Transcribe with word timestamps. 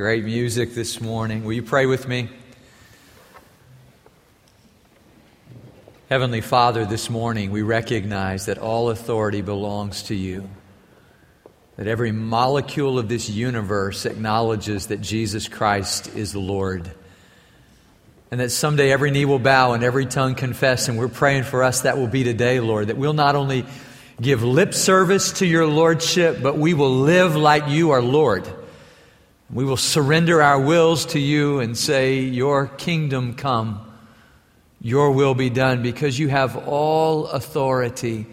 Great 0.00 0.24
music 0.24 0.72
this 0.72 0.98
morning. 0.98 1.44
Will 1.44 1.52
you 1.52 1.62
pray 1.62 1.84
with 1.84 2.08
me? 2.08 2.30
Heavenly 6.08 6.40
Father, 6.40 6.86
this 6.86 7.10
morning 7.10 7.50
we 7.50 7.60
recognize 7.60 8.46
that 8.46 8.56
all 8.56 8.88
authority 8.88 9.42
belongs 9.42 10.04
to 10.04 10.14
you. 10.14 10.48
That 11.76 11.86
every 11.86 12.12
molecule 12.12 12.98
of 12.98 13.10
this 13.10 13.28
universe 13.28 14.06
acknowledges 14.06 14.86
that 14.86 15.02
Jesus 15.02 15.48
Christ 15.48 16.16
is 16.16 16.34
Lord. 16.34 16.90
And 18.30 18.40
that 18.40 18.48
someday 18.48 18.90
every 18.92 19.10
knee 19.10 19.26
will 19.26 19.38
bow 19.38 19.74
and 19.74 19.84
every 19.84 20.06
tongue 20.06 20.34
confess. 20.34 20.88
And 20.88 20.96
we're 20.96 21.08
praying 21.08 21.42
for 21.42 21.62
us 21.62 21.82
that 21.82 21.98
will 21.98 22.06
be 22.06 22.24
today, 22.24 22.58
Lord. 22.60 22.86
That 22.86 22.96
we'll 22.96 23.12
not 23.12 23.36
only 23.36 23.66
give 24.18 24.42
lip 24.42 24.72
service 24.72 25.32
to 25.40 25.46
your 25.46 25.66
Lordship, 25.66 26.40
but 26.42 26.56
we 26.56 26.72
will 26.72 27.00
live 27.00 27.36
like 27.36 27.68
you 27.68 27.90
are 27.90 28.00
Lord. 28.00 28.50
We 29.52 29.64
will 29.64 29.76
surrender 29.76 30.40
our 30.40 30.60
wills 30.60 31.06
to 31.06 31.18
you 31.18 31.58
and 31.58 31.76
say, 31.76 32.20
Your 32.20 32.66
kingdom 32.68 33.34
come. 33.34 33.86
Your 34.80 35.10
will 35.12 35.34
be 35.34 35.50
done 35.50 35.82
because 35.82 36.18
you 36.18 36.28
have 36.28 36.68
all 36.68 37.26
authority. 37.26 38.26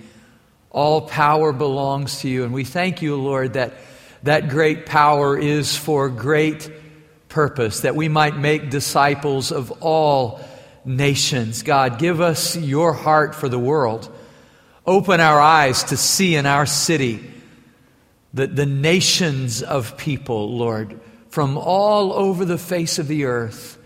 All 0.69 1.01
power 1.01 1.51
belongs 1.51 2.21
to 2.21 2.29
you. 2.29 2.43
And 2.43 2.53
we 2.53 2.63
thank 2.63 3.01
you, 3.01 3.15
Lord, 3.15 3.53
that 3.53 3.73
that 4.23 4.49
great 4.49 4.85
power 4.85 5.37
is 5.37 5.75
for 5.75 6.09
great 6.09 6.69
purpose, 7.29 7.81
that 7.81 7.95
we 7.95 8.09
might 8.09 8.37
make 8.37 8.69
disciples 8.69 9.51
of 9.51 9.71
all 9.81 10.39
nations. 10.85 11.63
God, 11.63 11.99
give 11.99 12.21
us 12.21 12.55
your 12.55 12.93
heart 12.93 13.35
for 13.35 13.49
the 13.49 13.59
world. 13.59 14.13
Open 14.85 15.19
our 15.19 15.39
eyes 15.39 15.85
to 15.85 15.97
see 15.97 16.35
in 16.35 16.45
our 16.45 16.65
city 16.65 17.31
the, 18.33 18.47
the 18.47 18.65
nations 18.65 19.63
of 19.63 19.97
people, 19.97 20.57
Lord, 20.57 20.99
from 21.37 21.55
all 21.55 22.13
over 22.13 22.45
the 22.45 22.57
face 22.57 22.97
of 22.97 23.07
the 23.07 23.25
earth 23.25 23.77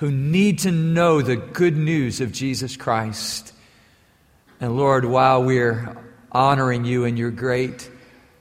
who 0.00 0.10
need 0.10 0.58
to 0.58 0.70
know 0.70 1.22
the 1.22 1.34
good 1.34 1.74
news 1.74 2.20
of 2.20 2.30
Jesus 2.30 2.76
Christ. 2.76 3.54
And 4.60 4.76
Lord, 4.76 5.06
while 5.06 5.42
we're 5.42 5.96
honoring 6.30 6.84
you 6.84 7.04
in 7.04 7.16
your 7.16 7.30
great 7.30 7.90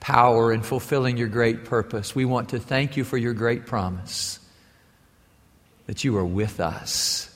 power 0.01 0.51
and 0.51 0.65
fulfilling 0.65 1.15
your 1.15 1.29
great 1.29 1.63
purpose, 1.63 2.13
we 2.13 2.25
want 2.25 2.49
to 2.49 2.59
thank 2.59 2.97
you 2.97 3.05
for 3.05 3.15
your 3.15 3.33
great 3.33 3.65
promise 3.65 4.41
that 5.85 6.03
you 6.03 6.17
are 6.17 6.25
with 6.25 6.59
us. 6.59 7.33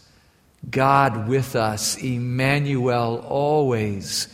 God 0.70 1.30
with 1.30 1.56
us, 1.56 1.96
Emmanuel, 2.04 3.26
always 3.26 4.28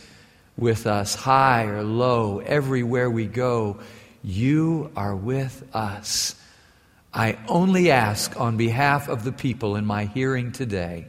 with 0.56 0.88
us, 0.88 1.14
high 1.14 1.66
or 1.66 1.84
low, 1.84 2.40
everywhere 2.40 3.08
we 3.08 3.26
go. 3.26 3.78
You 4.24 4.90
are 4.96 5.14
with 5.14 5.62
us. 5.72 6.34
I 7.14 7.38
only 7.46 7.92
ask 7.92 8.38
on 8.40 8.56
behalf 8.56 9.08
of 9.08 9.22
the 9.22 9.30
people 9.30 9.76
in 9.76 9.86
my 9.86 10.06
hearing 10.06 10.50
today 10.50 11.06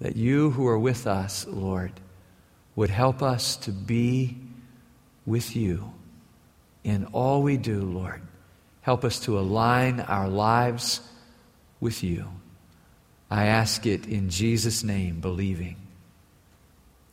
that 0.00 0.16
you 0.16 0.50
who 0.50 0.66
are 0.66 0.78
with 0.78 1.06
us, 1.06 1.46
Lord, 1.48 1.92
would 2.76 2.90
help 2.90 3.22
us 3.22 3.56
to 3.56 3.72
be 3.72 4.36
with 5.24 5.56
you 5.56 5.92
in 6.84 7.06
all 7.06 7.42
we 7.42 7.56
do, 7.56 7.80
Lord. 7.80 8.20
Help 8.82 9.04
us 9.04 9.20
to 9.20 9.38
align 9.38 10.00
our 10.00 10.28
lives 10.28 11.00
with 11.80 12.02
you. 12.04 12.26
I 13.30 13.46
ask 13.46 13.86
it 13.86 14.06
in 14.06 14.28
Jesus' 14.28 14.84
name, 14.84 15.20
believing. 15.20 15.76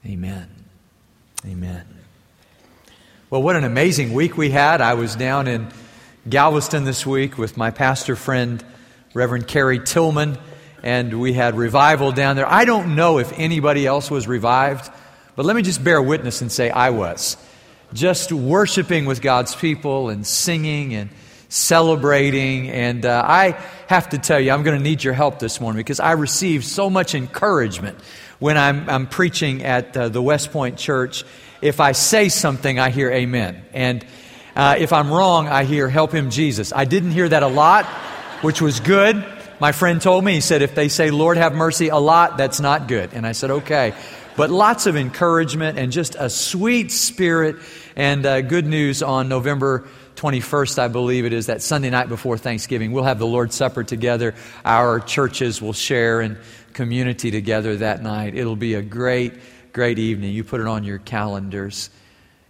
Amen. 0.05 0.49
Amen. 1.45 1.85
Well, 3.29 3.41
what 3.41 3.55
an 3.55 3.63
amazing 3.63 4.13
week 4.13 4.37
we 4.37 4.49
had. 4.49 4.81
I 4.81 4.95
was 4.95 5.15
down 5.15 5.47
in 5.47 5.69
Galveston 6.29 6.83
this 6.83 7.05
week 7.05 7.37
with 7.37 7.55
my 7.55 7.71
pastor 7.71 8.17
friend, 8.17 8.61
Reverend 9.13 9.47
Kerry 9.47 9.79
Tillman, 9.79 10.37
and 10.83 11.21
we 11.21 11.31
had 11.31 11.55
revival 11.55 12.11
down 12.11 12.35
there. 12.35 12.45
I 12.45 12.65
don't 12.65 12.95
know 12.95 13.17
if 13.17 13.31
anybody 13.39 13.85
else 13.85 14.11
was 14.11 14.27
revived, 14.27 14.91
but 15.37 15.45
let 15.45 15.55
me 15.55 15.61
just 15.61 15.81
bear 15.81 16.01
witness 16.01 16.41
and 16.41 16.51
say 16.51 16.69
I 16.69 16.89
was. 16.89 17.37
Just 17.93 18.33
worshiping 18.33 19.05
with 19.05 19.21
God's 19.21 19.55
people 19.55 20.09
and 20.09 20.27
singing 20.27 20.95
and 20.95 21.11
celebrating. 21.47 22.71
And 22.71 23.05
uh, 23.05 23.23
I 23.25 23.51
have 23.87 24.09
to 24.09 24.17
tell 24.17 24.39
you, 24.39 24.51
I'm 24.51 24.63
going 24.63 24.77
to 24.77 24.83
need 24.83 25.05
your 25.05 25.13
help 25.13 25.39
this 25.39 25.61
morning 25.61 25.79
because 25.79 26.01
I 26.01 26.11
received 26.11 26.65
so 26.65 26.89
much 26.89 27.15
encouragement 27.15 27.99
when 28.39 28.57
I'm, 28.57 28.89
I'm 28.89 29.07
preaching 29.07 29.63
at 29.63 29.95
uh, 29.95 30.09
the 30.09 30.21
West 30.21 30.51
Point 30.51 30.77
Church. 30.77 31.23
If 31.61 31.79
I 31.79 31.93
say 31.93 32.27
something, 32.27 32.79
I 32.79 32.89
hear 32.89 33.09
amen. 33.09 33.63
And 33.71 34.05
uh, 34.57 34.75
if 34.79 34.91
I'm 34.91 35.11
wrong, 35.11 35.47
I 35.47 35.65
hear, 35.65 35.87
help 35.87 36.11
him, 36.11 36.31
Jesus. 36.31 36.73
I 36.75 36.85
didn't 36.85 37.11
hear 37.11 37.29
that 37.29 37.43
a 37.43 37.47
lot, 37.47 37.85
which 38.41 38.59
was 38.59 38.79
good. 38.79 39.23
My 39.59 39.71
friend 39.71 40.01
told 40.01 40.25
me, 40.25 40.33
he 40.33 40.41
said, 40.41 40.63
if 40.63 40.73
they 40.73 40.89
say, 40.89 41.11
Lord 41.11 41.37
have 41.37 41.53
mercy 41.53 41.89
a 41.89 41.97
lot, 41.97 42.37
that's 42.37 42.59
not 42.59 42.87
good. 42.87 43.13
And 43.13 43.25
I 43.25 43.33
said, 43.33 43.51
okay. 43.51 43.93
But 44.35 44.49
lots 44.49 44.87
of 44.87 44.95
encouragement 44.95 45.77
and 45.77 45.91
just 45.91 46.15
a 46.17 46.27
sweet 46.27 46.91
spirit 46.91 47.57
and 47.95 48.25
uh, 48.25 48.41
good 48.41 48.65
news 48.65 49.03
on 49.03 49.29
November 49.29 49.87
21st, 50.15 50.79
I 50.79 50.87
believe 50.87 51.25
it 51.25 51.33
is, 51.33 51.45
that 51.45 51.61
Sunday 51.61 51.91
night 51.91 52.09
before 52.09 52.39
Thanksgiving. 52.39 52.91
We'll 52.91 53.03
have 53.03 53.19
the 53.19 53.27
Lord's 53.27 53.53
Supper 53.53 53.83
together. 53.83 54.33
Our 54.65 54.99
churches 54.99 55.61
will 55.61 55.73
share 55.73 56.19
in 56.19 56.35
community 56.73 57.29
together 57.29 57.77
that 57.77 58.01
night. 58.01 58.33
It'll 58.33 58.55
be 58.55 58.73
a 58.73 58.81
great, 58.81 59.33
great 59.71 59.99
evening. 59.99 60.33
You 60.33 60.43
put 60.43 60.61
it 60.61 60.67
on 60.67 60.83
your 60.83 60.97
calendars. 60.97 61.91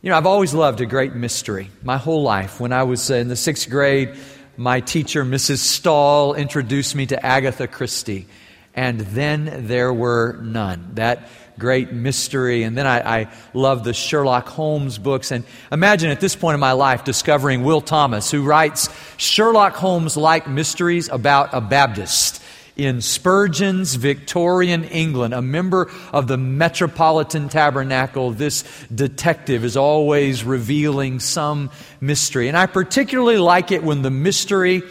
You 0.07 0.11
know, 0.11 0.19
I've 0.19 0.25
always 0.25 0.53
loved 0.53 0.79
a 0.79 0.85
great 0.85 1.15
mystery 1.15 1.69
my 1.83 1.97
whole 1.97 2.23
life. 2.23 2.61
When 2.61 2.71
I 2.71 2.83
was 2.83 3.09
in 3.09 3.27
the 3.27 3.35
sixth 3.35 3.69
grade, 3.69 4.15
my 4.55 4.79
teacher, 4.79 5.25
Mrs. 5.25 5.57
Stahl, 5.57 6.33
introduced 6.33 6.95
me 6.95 7.07
to 7.07 7.25
Agatha 7.25 7.67
Christie. 7.67 8.25
And 8.73 9.01
then 9.01 9.67
there 9.67 9.93
were 9.93 10.39
none. 10.41 10.91
That 10.93 11.27
great 11.59 11.91
mystery. 11.91 12.63
And 12.63 12.77
then 12.77 12.87
I, 12.87 13.19
I 13.19 13.31
love 13.53 13.83
the 13.83 13.93
Sherlock 13.93 14.47
Holmes 14.47 14.97
books. 14.97 15.31
And 15.31 15.43
imagine 15.73 16.09
at 16.09 16.21
this 16.21 16.37
point 16.37 16.53
in 16.53 16.61
my 16.61 16.71
life 16.71 17.03
discovering 17.03 17.65
Will 17.65 17.81
Thomas, 17.81 18.31
who 18.31 18.43
writes 18.43 18.87
Sherlock 19.17 19.73
Holmes 19.73 20.15
like 20.15 20.47
mysteries 20.47 21.09
about 21.09 21.49
a 21.51 21.59
Baptist 21.59 22.41
in 22.77 23.01
Spurgeon's 23.01 23.95
Victorian 23.95 24.83
England, 24.85 25.33
a 25.33 25.41
member 25.41 25.89
of 26.13 26.27
the 26.27 26.37
Metropolitan 26.37 27.49
Tabernacle, 27.49 28.31
this 28.31 28.63
detective 28.93 29.65
is 29.65 29.75
always 29.75 30.43
revealing 30.43 31.19
some 31.19 31.71
mystery. 31.99 32.47
And 32.47 32.55
I 32.55 32.67
particularly 32.67 33.39
like 33.39 33.71
it 33.71 33.83
when 33.83 34.03
the 34.03 34.11
mystery 34.11 34.83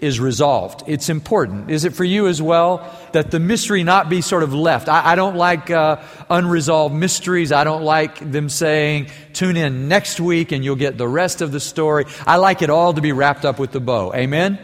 is 0.00 0.18
resolved. 0.18 0.82
It's 0.86 1.08
important. 1.08 1.70
Is 1.70 1.84
it 1.84 1.94
for 1.94 2.04
you 2.04 2.26
as 2.26 2.40
well 2.40 2.92
that 3.12 3.30
the 3.30 3.38
mystery 3.38 3.84
not 3.84 4.08
be 4.08 4.20
sort 4.20 4.42
of 4.42 4.52
left? 4.52 4.88
I, 4.88 5.12
I 5.12 5.14
don't 5.14 5.36
like 5.36 5.70
uh, 5.70 6.00
unresolved 6.30 6.94
mysteries. 6.94 7.52
I 7.52 7.64
don't 7.64 7.82
like 7.82 8.18
them 8.18 8.48
saying, 8.48 9.08
tune 9.32 9.56
in 9.56 9.88
next 9.88 10.20
week 10.20 10.50
and 10.52 10.64
you'll 10.64 10.76
get 10.76 10.98
the 10.98 11.06
rest 11.08 11.40
of 11.40 11.52
the 11.52 11.60
story. 11.60 12.06
I 12.26 12.36
like 12.36 12.62
it 12.62 12.70
all 12.70 12.94
to 12.94 13.00
be 13.00 13.12
wrapped 13.12 13.44
up 13.44 13.60
with 13.60 13.70
the 13.70 13.80
bow. 13.80 14.12
Amen? 14.12 14.58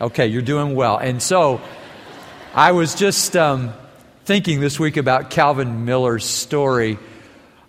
Okay, 0.00 0.28
you're 0.28 0.42
doing 0.42 0.76
well. 0.76 0.96
And 0.96 1.20
so, 1.20 1.60
I 2.54 2.72
was 2.72 2.94
just 2.94 3.36
um, 3.36 3.74
thinking 4.24 4.60
this 4.60 4.80
week 4.80 4.96
about 4.96 5.28
Calvin 5.28 5.84
Miller's 5.84 6.24
story 6.24 6.98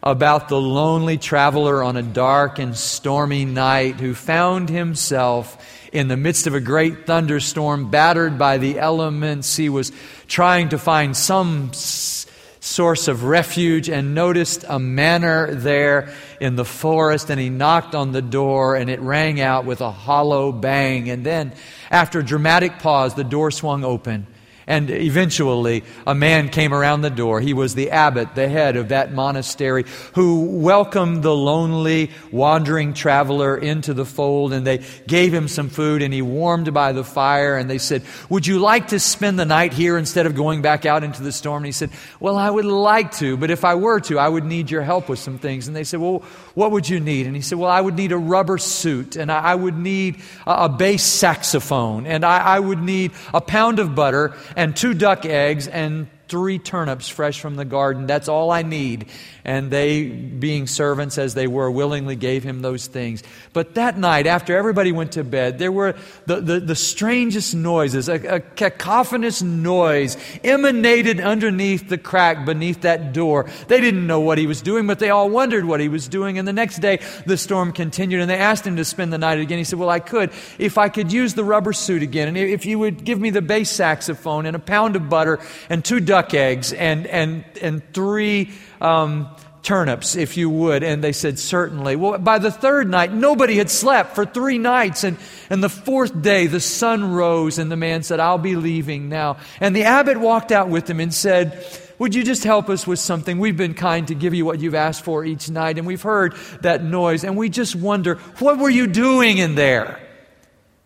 about 0.02 0.48
the 0.48 0.60
lonely 0.60 1.18
traveler 1.18 1.84
on 1.84 1.98
a 1.98 2.02
dark 2.02 2.60
and 2.60 2.76
stormy 2.78 3.44
night 3.44 3.96
who 3.96 4.14
found 4.14 4.70
himself 4.70 5.58
in 5.92 6.08
the 6.08 6.16
midst 6.16 6.48
of 6.48 6.54
a 6.54 6.62
great 6.62 7.06
thunderstorm, 7.06 7.92
battered 7.92 8.38
by 8.38 8.58
the 8.58 8.80
elements. 8.80 9.58
He 9.58 9.68
was 9.68 9.92
trying 10.28 10.70
to 10.70 10.78
find 10.78 11.16
some 11.16 11.72
source 11.74 13.10
of 13.10 13.26
refuge 13.26 13.90
and 13.90 14.16
noticed 14.16 14.64
a 14.70 14.80
manor 14.80 15.54
there 15.54 16.14
in 16.40 16.56
the 16.56 16.66
forest 16.66 17.30
and 17.30 17.40
he 17.40 17.50
knocked 17.50 17.96
on 17.96 18.14
the 18.14 18.22
door 18.22 18.78
and 18.78 18.90
it 18.90 19.02
rang 19.02 19.42
out 19.42 19.66
with 19.66 19.82
a 19.82 19.92
hollow 19.92 20.52
bang 20.52 21.10
and 21.10 21.26
then 21.26 21.54
after 21.90 22.20
a 22.20 22.24
dramatic 22.24 22.80
pause 22.80 23.16
the 23.16 23.24
door 23.24 23.50
swung 23.50 23.86
open 23.86 24.28
and 24.70 24.92
eventually, 24.92 25.84
a 26.06 26.14
man 26.14 26.50
came 26.50 26.76
around 26.76 27.02
the 27.02 27.10
door. 27.10 27.42
He 27.42 27.54
was 27.54 27.74
the 27.74 27.90
abbot, 27.90 28.36
the 28.36 28.48
head 28.48 28.76
of 28.76 28.90
that 28.90 29.12
monastery, 29.12 29.84
who 30.14 30.60
welcomed 30.62 31.24
the 31.24 31.36
lonely, 31.36 32.12
wandering 32.32 32.94
traveler 32.94 33.58
into 33.58 33.96
the 33.96 34.06
fold. 34.06 34.54
And 34.54 34.68
they 34.68 34.86
gave 35.08 35.34
him 35.34 35.48
some 35.48 35.70
food, 35.70 36.04
and 36.04 36.14
he 36.14 36.22
warmed 36.22 36.72
by 36.72 36.92
the 36.92 37.04
fire. 37.04 37.58
And 37.58 37.68
they 37.68 37.80
said, 37.80 38.04
Would 38.30 38.46
you 38.46 38.60
like 38.60 38.90
to 38.90 39.00
spend 39.00 39.40
the 39.40 39.46
night 39.46 39.74
here 39.74 39.98
instead 39.98 40.28
of 40.28 40.36
going 40.36 40.62
back 40.62 40.86
out 40.86 41.04
into 41.04 41.24
the 41.24 41.32
storm? 41.32 41.64
And 41.64 41.66
he 41.66 41.72
said, 41.72 41.90
Well, 42.20 42.38
I 42.38 42.52
would 42.52 42.66
like 42.66 43.14
to, 43.14 43.38
but 43.38 43.50
if 43.50 43.66
I 43.66 43.74
were 43.74 44.00
to, 44.02 44.20
I 44.20 44.30
would 44.30 44.46
need 44.46 44.70
your 44.70 44.84
help 44.84 45.10
with 45.10 45.18
some 45.18 45.40
things. 45.40 45.68
And 45.68 45.76
they 45.76 45.84
said, 45.84 46.00
Well, 46.00 46.20
what 46.54 46.70
would 46.72 46.88
you 46.88 47.00
need? 47.00 47.26
And 47.26 47.36
he 47.36 47.42
said, 47.42 47.58
Well, 47.58 47.72
I 47.72 47.82
would 47.82 47.96
need 47.96 48.12
a 48.12 48.18
rubber 48.18 48.60
suit, 48.60 49.16
and 49.16 49.32
I, 49.32 49.56
would 49.56 49.78
need 49.78 50.18
a, 50.46 50.70
bass 50.70 51.02
saxophone, 51.02 52.06
and 52.06 52.24
I, 52.24 52.38
I 52.38 52.60
would 52.60 52.84
need 52.84 53.14
a 53.34 53.42
pound 53.42 53.80
of 53.80 53.96
butter 53.96 54.36
and 54.60 54.76
two 54.76 54.94
duck 54.94 55.26
eggs 55.26 55.70
and 55.70 56.08
three 56.30 56.60
turnips 56.60 57.10
fresh 57.10 57.42
from 57.42 57.56
the 57.56 57.66
garden. 57.66 58.06
That's 58.08 58.30
all 58.30 58.52
I 58.52 58.62
need. 58.62 59.08
And 59.44 59.72
they, 59.72 60.08
being 60.08 60.68
servants 60.68 61.18
as 61.18 61.34
they 61.34 61.48
were, 61.48 61.72
willingly 61.72 62.16
gave 62.16 62.44
him 62.44 62.62
those 62.62 62.88
things. 62.88 63.24
But 63.52 63.76
that 63.76 63.98
night, 63.98 64.28
after 64.28 64.56
everybody 64.56 64.92
went 64.92 65.14
to 65.14 65.24
bed, 65.24 65.58
there 65.58 65.72
were 65.72 65.96
the, 66.28 66.40
the, 66.40 66.60
the 66.60 66.76
strangest 66.76 67.56
noises, 67.56 68.10
a, 68.10 68.36
a 68.36 68.40
cacophonous 68.40 69.42
noise 69.42 70.18
emanated 70.44 71.20
underneath 71.20 71.90
the 71.90 71.98
crack 71.98 72.46
beneath 72.46 72.82
that 72.82 73.12
door. 73.12 73.50
They 73.68 73.82
didn't 73.82 74.06
know 74.06 74.20
what 74.20 74.38
he 74.38 74.46
was 74.46 74.62
doing, 74.62 74.86
but 74.86 75.00
they 75.00 75.10
all 75.10 75.30
wondered 75.30 75.66
what 75.66 75.80
he 75.80 75.90
was 75.90 76.08
doing. 76.08 76.38
And 76.38 76.48
the 76.48 76.54
next 76.54 76.80
day, 76.80 77.00
the 77.26 77.38
storm 77.38 77.72
continued, 77.72 78.22
and 78.22 78.30
they 78.30 78.38
asked 78.38 78.68
him 78.68 78.76
to 78.76 78.86
spend 78.86 79.12
the 79.12 79.18
night 79.18 79.40
again. 79.40 79.58
He 79.58 79.64
said, 79.64 79.80
Well, 79.80 79.90
I 79.90 80.00
could 80.00 80.32
if 80.60 80.78
I 80.78 80.90
could 80.90 81.12
use 81.12 81.34
the 81.34 81.44
rubber 81.44 81.74
suit 81.74 82.04
again, 82.04 82.28
and 82.28 82.38
if 82.38 82.66
you 82.66 82.78
would 82.78 83.04
give 83.04 83.20
me 83.20 83.32
the 83.32 83.42
bass 83.42 83.70
saxophone 83.70 84.46
and 84.46 84.56
a 84.56 84.60
pound 84.60 84.96
of 84.96 85.10
butter 85.10 85.40
and 85.70 85.84
two 85.84 86.00
duck 86.20 86.34
eggs 86.34 86.74
and, 86.74 87.08
and, 87.08 87.46
and 87.62 87.94
three 87.94 88.52
um, 88.82 89.30
turnips, 89.64 90.16
if 90.16 90.36
you 90.36 90.50
would. 90.50 90.84
And 90.84 91.04
they 91.04 91.14
said, 91.14 91.40
Certainly. 91.40 91.96
Well, 91.96 92.18
by 92.18 92.40
the 92.40 92.52
third 92.52 92.90
night, 92.90 93.14
nobody 93.14 93.56
had 93.56 93.70
slept 93.70 94.16
for 94.16 94.26
three 94.26 94.58
nights. 94.58 95.04
And, 95.04 95.18
and 95.50 95.64
the 95.64 95.70
fourth 95.70 96.22
day, 96.22 96.48
the 96.48 96.60
sun 96.60 97.14
rose, 97.14 97.58
and 97.58 97.72
the 97.72 97.78
man 97.78 98.04
said, 98.04 98.20
I'll 98.20 98.38
be 98.38 98.56
leaving 98.56 99.08
now. 99.08 99.38
And 99.62 99.76
the 99.76 99.84
abbot 99.84 100.18
walked 100.18 100.52
out 100.52 100.70
with 100.70 100.90
him 100.90 101.00
and 101.00 101.14
said, 101.14 101.66
would 102.00 102.16
you 102.16 102.24
just 102.24 102.44
help 102.44 102.70
us 102.70 102.88
with 102.88 103.00
something? 103.00 103.40
We've 103.40 103.58
been 103.58 103.74
kind 103.74 104.08
to 104.08 104.16
give 104.16 104.34
you 104.34 104.46
what 104.46 104.60
you've 104.60 104.76
asked 104.76 105.04
for 105.04 105.26
each 105.26 105.50
night, 105.50 105.78
and 105.78 105.86
we've 105.86 106.02
heard 106.02 106.34
that 106.62 106.82
noise, 106.82 107.26
and 107.26 107.36
we 107.36 107.50
just 107.50 107.76
wonder, 107.76 108.16
what 108.40 108.58
were 108.58 108.70
you 108.70 108.88
doing 108.88 109.38
in 109.38 109.56
there? 109.56 110.09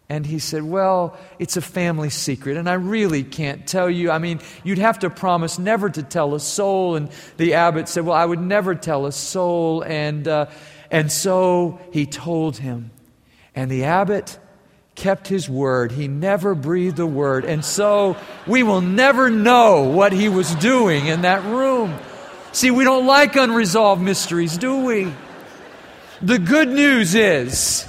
And 0.09 0.25
he 0.25 0.39
said, 0.39 0.63
Well, 0.63 1.17
it's 1.39 1.57
a 1.57 1.61
family 1.61 2.09
secret, 2.09 2.57
and 2.57 2.69
I 2.69 2.73
really 2.73 3.23
can't 3.23 3.65
tell 3.65 3.89
you. 3.89 4.11
I 4.11 4.17
mean, 4.19 4.41
you'd 4.63 4.77
have 4.77 5.00
to 5.00 5.09
promise 5.09 5.57
never 5.57 5.89
to 5.89 6.03
tell 6.03 6.35
a 6.35 6.39
soul. 6.39 6.95
And 6.95 7.09
the 7.38 7.53
abbot 7.53 7.88
said, 7.88 8.05
Well, 8.05 8.15
I 8.15 8.25
would 8.25 8.41
never 8.41 8.75
tell 8.75 9.05
a 9.05 9.11
soul. 9.11 9.81
And, 9.83 10.27
uh, 10.27 10.47
and 10.91 11.11
so 11.11 11.79
he 11.91 12.05
told 12.05 12.57
him. 12.57 12.91
And 13.55 13.71
the 13.71 13.85
abbot 13.85 14.38
kept 14.95 15.27
his 15.27 15.50
word. 15.50 15.91
He 15.91 16.07
never 16.07 16.53
breathed 16.53 17.00
a 17.00 17.07
word. 17.07 17.45
And 17.45 17.63
so 17.63 18.17
we 18.45 18.63
will 18.63 18.81
never 18.81 19.29
know 19.29 19.83
what 19.83 20.11
he 20.11 20.29
was 20.29 20.53
doing 20.55 21.07
in 21.07 21.21
that 21.21 21.44
room. 21.45 21.97
See, 22.51 22.71
we 22.71 22.83
don't 22.83 23.07
like 23.07 23.35
unresolved 23.35 24.01
mysteries, 24.01 24.57
do 24.57 24.85
we? 24.85 25.11
The 26.21 26.39
good 26.39 26.69
news 26.69 27.15
is 27.15 27.88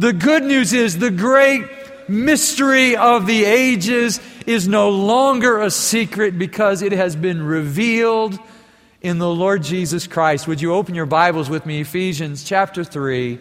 the 0.00 0.14
good 0.14 0.42
news 0.42 0.72
is 0.72 0.96
the 0.96 1.10
great 1.10 1.62
mystery 2.08 2.96
of 2.96 3.26
the 3.26 3.44
ages 3.44 4.18
is 4.46 4.66
no 4.66 4.88
longer 4.88 5.60
a 5.60 5.70
secret 5.70 6.38
because 6.38 6.80
it 6.80 6.92
has 6.92 7.14
been 7.14 7.42
revealed 7.42 8.38
in 9.02 9.18
the 9.18 9.28
Lord 9.28 9.62
Jesus 9.62 10.06
Christ. 10.06 10.48
Would 10.48 10.62
you 10.62 10.72
open 10.72 10.94
your 10.94 11.04
Bibles 11.04 11.50
with 11.50 11.66
me, 11.66 11.82
Ephesians 11.82 12.44
chapter 12.44 12.82
3? 12.82 13.38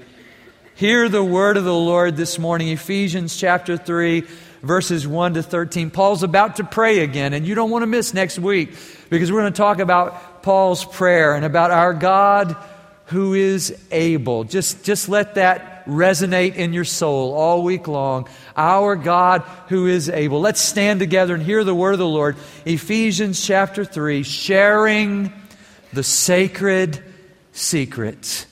Hear 0.75 1.07
the 1.07 1.23
word 1.23 1.55
of 1.55 1.63
the 1.63 1.73
Lord 1.73 2.17
this 2.17 2.37
morning, 2.37 2.67
Ephesians 2.67 3.37
chapter 3.37 3.77
3, 3.77 4.25
verses 4.61 5.07
1 5.07 5.35
to 5.35 5.43
13. 5.43 5.91
Paul's 5.91 6.23
about 6.23 6.57
to 6.57 6.65
pray 6.65 6.99
again, 6.99 7.31
and 7.31 7.47
you 7.47 7.55
don't 7.55 7.69
want 7.69 7.83
to 7.83 7.87
miss 7.87 8.13
next 8.13 8.37
week 8.37 8.75
because 9.09 9.31
we're 9.31 9.39
going 9.39 9.53
to 9.53 9.57
talk 9.57 9.79
about 9.79 10.43
Paul's 10.43 10.83
prayer 10.83 11.35
and 11.35 11.45
about 11.45 11.71
our 11.71 11.93
God 11.93 12.57
who 13.05 13.33
is 13.33 13.81
able. 13.91 14.43
Just, 14.43 14.83
just 14.83 15.07
let 15.07 15.35
that 15.35 15.78
resonate 15.89 16.55
in 16.55 16.73
your 16.73 16.85
soul 16.85 17.33
all 17.33 17.63
week 17.63 17.87
long. 17.87 18.27
Our 18.55 18.95
God 18.95 19.41
who 19.67 19.87
is 19.87 20.09
able. 20.09 20.39
Let's 20.39 20.61
stand 20.61 20.99
together 20.99 21.33
and 21.33 21.43
hear 21.43 21.63
the 21.63 21.75
word 21.75 21.93
of 21.93 21.99
the 21.99 22.07
Lord. 22.07 22.37
Ephesians 22.65 23.45
chapter 23.45 23.83
3, 23.83 24.23
sharing 24.23 25.33
the 25.91 26.03
sacred 26.03 27.03
secret. 27.51 28.45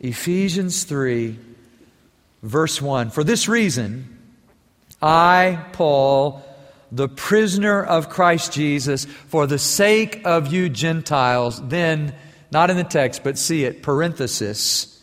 Ephesians 0.00 0.84
3, 0.84 1.38
verse 2.42 2.80
1. 2.80 3.10
For 3.10 3.24
this 3.24 3.48
reason, 3.48 4.18
I, 5.00 5.64
Paul, 5.72 6.42
the 6.92 7.08
prisoner 7.08 7.82
of 7.82 8.08
Christ 8.08 8.52
Jesus, 8.52 9.04
for 9.04 9.46
the 9.46 9.58
sake 9.58 10.22
of 10.24 10.52
you 10.52 10.68
Gentiles, 10.68 11.60
then, 11.68 12.14
not 12.50 12.70
in 12.70 12.76
the 12.76 12.84
text, 12.84 13.22
but 13.22 13.38
see 13.38 13.64
it, 13.64 13.82
parenthesis 13.82 14.99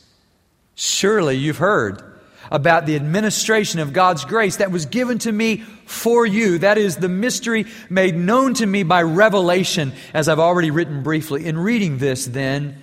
Surely 0.79 1.35
you've 1.35 1.57
heard 1.57 2.03
about 2.51 2.85
the 2.85 2.95
administration 2.95 3.79
of 3.79 3.93
God's 3.93 4.25
grace 4.25 4.57
that 4.57 4.69
was 4.71 4.85
given 4.85 5.17
to 5.19 5.31
me 5.31 5.57
for 5.87 6.23
you. 6.23 6.59
That 6.59 6.77
is 6.77 6.97
the 6.97 7.09
mystery 7.09 7.65
made 7.89 8.15
known 8.15 8.53
to 8.53 8.65
me 8.65 8.83
by 8.83 9.01
revelation, 9.01 9.91
as 10.13 10.29
I've 10.29 10.39
already 10.39 10.69
written 10.69 11.01
briefly. 11.01 11.47
In 11.47 11.57
reading 11.57 11.97
this, 11.97 12.27
then, 12.27 12.79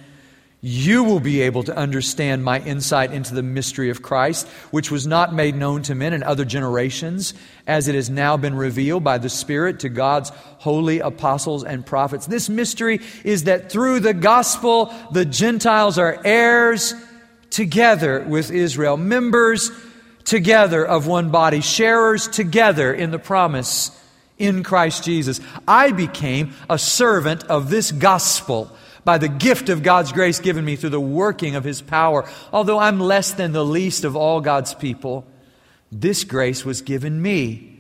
you 0.60 1.04
will 1.04 1.20
be 1.20 1.42
able 1.42 1.62
to 1.62 1.76
understand 1.76 2.42
my 2.42 2.58
insight 2.58 3.12
into 3.12 3.32
the 3.32 3.44
mystery 3.44 3.90
of 3.90 4.02
Christ, 4.02 4.48
which 4.72 4.90
was 4.90 5.06
not 5.06 5.32
made 5.32 5.54
known 5.54 5.82
to 5.82 5.94
men 5.94 6.14
in 6.14 6.24
other 6.24 6.44
generations, 6.44 7.32
as 7.64 7.86
it 7.86 7.94
has 7.94 8.10
now 8.10 8.36
been 8.36 8.56
revealed 8.56 9.04
by 9.04 9.18
the 9.18 9.28
Spirit 9.28 9.80
to 9.80 9.88
God's 9.88 10.30
holy 10.58 10.98
apostles 10.98 11.62
and 11.62 11.86
prophets. 11.86 12.26
This 12.26 12.48
mystery 12.48 13.00
is 13.22 13.44
that 13.44 13.70
through 13.70 14.00
the 14.00 14.14
gospel, 14.14 14.92
the 15.12 15.24
Gentiles 15.24 15.96
are 15.96 16.20
heirs 16.24 16.92
together 17.54 18.20
with 18.20 18.50
Israel, 18.50 18.96
members 18.96 19.70
together 20.24 20.84
of 20.84 21.06
one 21.06 21.30
body, 21.30 21.60
sharers 21.60 22.26
together 22.26 22.92
in 22.92 23.12
the 23.12 23.18
promise 23.18 23.96
in 24.38 24.64
Christ 24.64 25.04
Jesus. 25.04 25.40
I 25.68 25.92
became 25.92 26.52
a 26.68 26.78
servant 26.80 27.44
of 27.44 27.70
this 27.70 27.92
gospel 27.92 28.76
by 29.04 29.18
the 29.18 29.28
gift 29.28 29.68
of 29.68 29.84
God's 29.84 30.10
grace 30.10 30.40
given 30.40 30.64
me 30.64 30.74
through 30.74 30.90
the 30.90 31.00
working 31.00 31.54
of 31.54 31.62
His 31.62 31.80
power. 31.80 32.28
Although 32.52 32.80
I'm 32.80 32.98
less 32.98 33.32
than 33.34 33.52
the 33.52 33.64
least 33.64 34.02
of 34.02 34.16
all 34.16 34.40
God's 34.40 34.74
people, 34.74 35.24
this 35.92 36.24
grace 36.24 36.64
was 36.64 36.82
given 36.82 37.22
me 37.22 37.73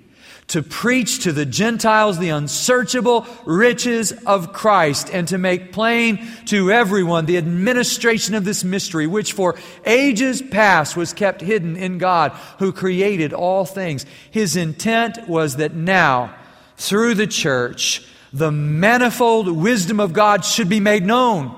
to 0.48 0.62
preach 0.62 1.24
to 1.24 1.32
the 1.32 1.46
Gentiles 1.46 2.18
the 2.18 2.28
unsearchable 2.28 3.26
riches 3.44 4.12
of 4.26 4.52
Christ 4.52 5.08
and 5.12 5.26
to 5.28 5.38
make 5.38 5.72
plain 5.72 6.26
to 6.46 6.70
everyone 6.70 7.26
the 7.26 7.38
administration 7.38 8.34
of 8.34 8.44
this 8.44 8.62
mystery, 8.62 9.06
which 9.06 9.32
for 9.32 9.56
ages 9.86 10.42
past 10.42 10.96
was 10.96 11.12
kept 11.12 11.40
hidden 11.40 11.76
in 11.76 11.98
God 11.98 12.32
who 12.58 12.72
created 12.72 13.32
all 13.32 13.64
things. 13.64 14.04
His 14.30 14.54
intent 14.54 15.26
was 15.26 15.56
that 15.56 15.74
now, 15.74 16.34
through 16.76 17.14
the 17.14 17.26
church, 17.26 18.06
the 18.32 18.52
manifold 18.52 19.48
wisdom 19.48 20.00
of 20.00 20.12
God 20.12 20.44
should 20.44 20.68
be 20.68 20.80
made 20.80 21.06
known 21.06 21.56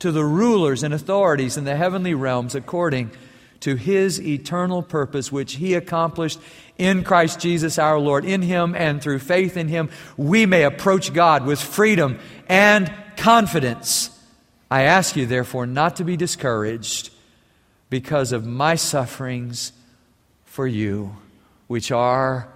to 0.00 0.10
the 0.10 0.24
rulers 0.24 0.82
and 0.82 0.92
authorities 0.92 1.56
in 1.56 1.64
the 1.64 1.76
heavenly 1.76 2.14
realms 2.14 2.54
according 2.54 3.10
to 3.64 3.76
his 3.76 4.20
eternal 4.20 4.82
purpose, 4.82 5.32
which 5.32 5.54
he 5.54 5.72
accomplished 5.72 6.38
in 6.76 7.02
Christ 7.02 7.40
Jesus 7.40 7.78
our 7.78 7.98
Lord. 7.98 8.26
In 8.26 8.42
him 8.42 8.74
and 8.74 9.00
through 9.00 9.20
faith 9.20 9.56
in 9.56 9.68
him, 9.68 9.88
we 10.18 10.44
may 10.44 10.64
approach 10.64 11.14
God 11.14 11.46
with 11.46 11.58
freedom 11.58 12.18
and 12.46 12.92
confidence. 13.16 14.10
I 14.70 14.82
ask 14.82 15.16
you, 15.16 15.24
therefore, 15.24 15.66
not 15.66 15.96
to 15.96 16.04
be 16.04 16.14
discouraged 16.14 17.08
because 17.88 18.32
of 18.32 18.44
my 18.44 18.74
sufferings 18.74 19.72
for 20.44 20.66
you, 20.66 21.16
which 21.66 21.90
are 21.90 22.46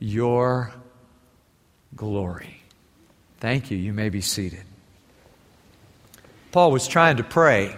your 0.00 0.70
glory. 1.96 2.60
Thank 3.40 3.70
you. 3.70 3.78
You 3.78 3.94
may 3.94 4.10
be 4.10 4.20
seated. 4.20 4.64
Paul 6.50 6.72
was 6.72 6.86
trying 6.86 7.16
to 7.16 7.24
pray 7.24 7.74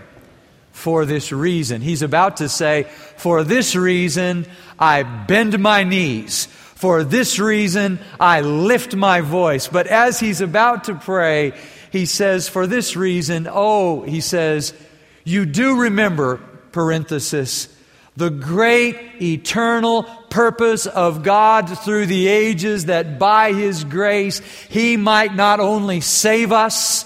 for 0.75 1.07
this 1.07 1.33
reason. 1.33 1.81
He's 1.81 2.03
about 2.03 2.39
to 2.39 2.49
say, 2.49 2.83
For 3.17 3.45
this 3.45 3.75
reason 3.77 4.45
I 4.79 5.05
bend 5.05 5.59
my 5.59 5.85
knees. 5.85 6.47
For 6.75 7.05
this 7.05 7.39
reason 7.39 8.01
I 8.21 8.41
lift 8.43 8.95
my 8.95 9.23
voice. 9.23 9.69
But 9.69 9.87
as 9.87 10.21
he's 10.21 10.43
about 10.43 10.85
to 10.85 10.97
pray, 10.97 11.55
he 11.91 12.05
says, 12.05 12.49
For 12.49 12.67
this 12.67 12.97
reason, 12.97 13.49
oh, 13.51 14.03
he 14.03 14.21
says, 14.21 14.75
You 15.23 15.47
do 15.47 15.81
remember, 15.83 16.41
parenthesis, 16.73 17.69
the 18.17 18.31
great 18.31 19.23
eternal 19.23 20.03
purpose 20.29 20.87
of 20.87 21.23
God 21.23 21.79
through 21.79 22.07
the 22.07 22.27
ages 22.27 22.87
that 22.87 23.19
by 23.19 23.53
His 23.53 23.85
grace 23.85 24.41
He 24.69 24.97
might 24.97 25.35
not 25.35 25.61
only 25.61 26.01
save 26.01 26.51
us, 26.53 27.05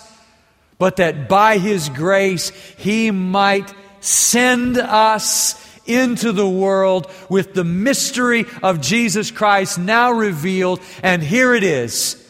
but 0.78 0.96
that 0.96 1.28
by 1.28 1.58
His 1.58 1.88
grace 1.88 2.50
He 2.76 3.10
might 3.10 3.72
send 4.00 4.78
us 4.78 5.64
into 5.86 6.32
the 6.32 6.48
world 6.48 7.10
with 7.28 7.54
the 7.54 7.64
mystery 7.64 8.44
of 8.62 8.80
Jesus 8.80 9.30
Christ 9.30 9.78
now 9.78 10.12
revealed. 10.12 10.80
And 11.02 11.22
here 11.22 11.54
it 11.54 11.64
is 11.64 12.22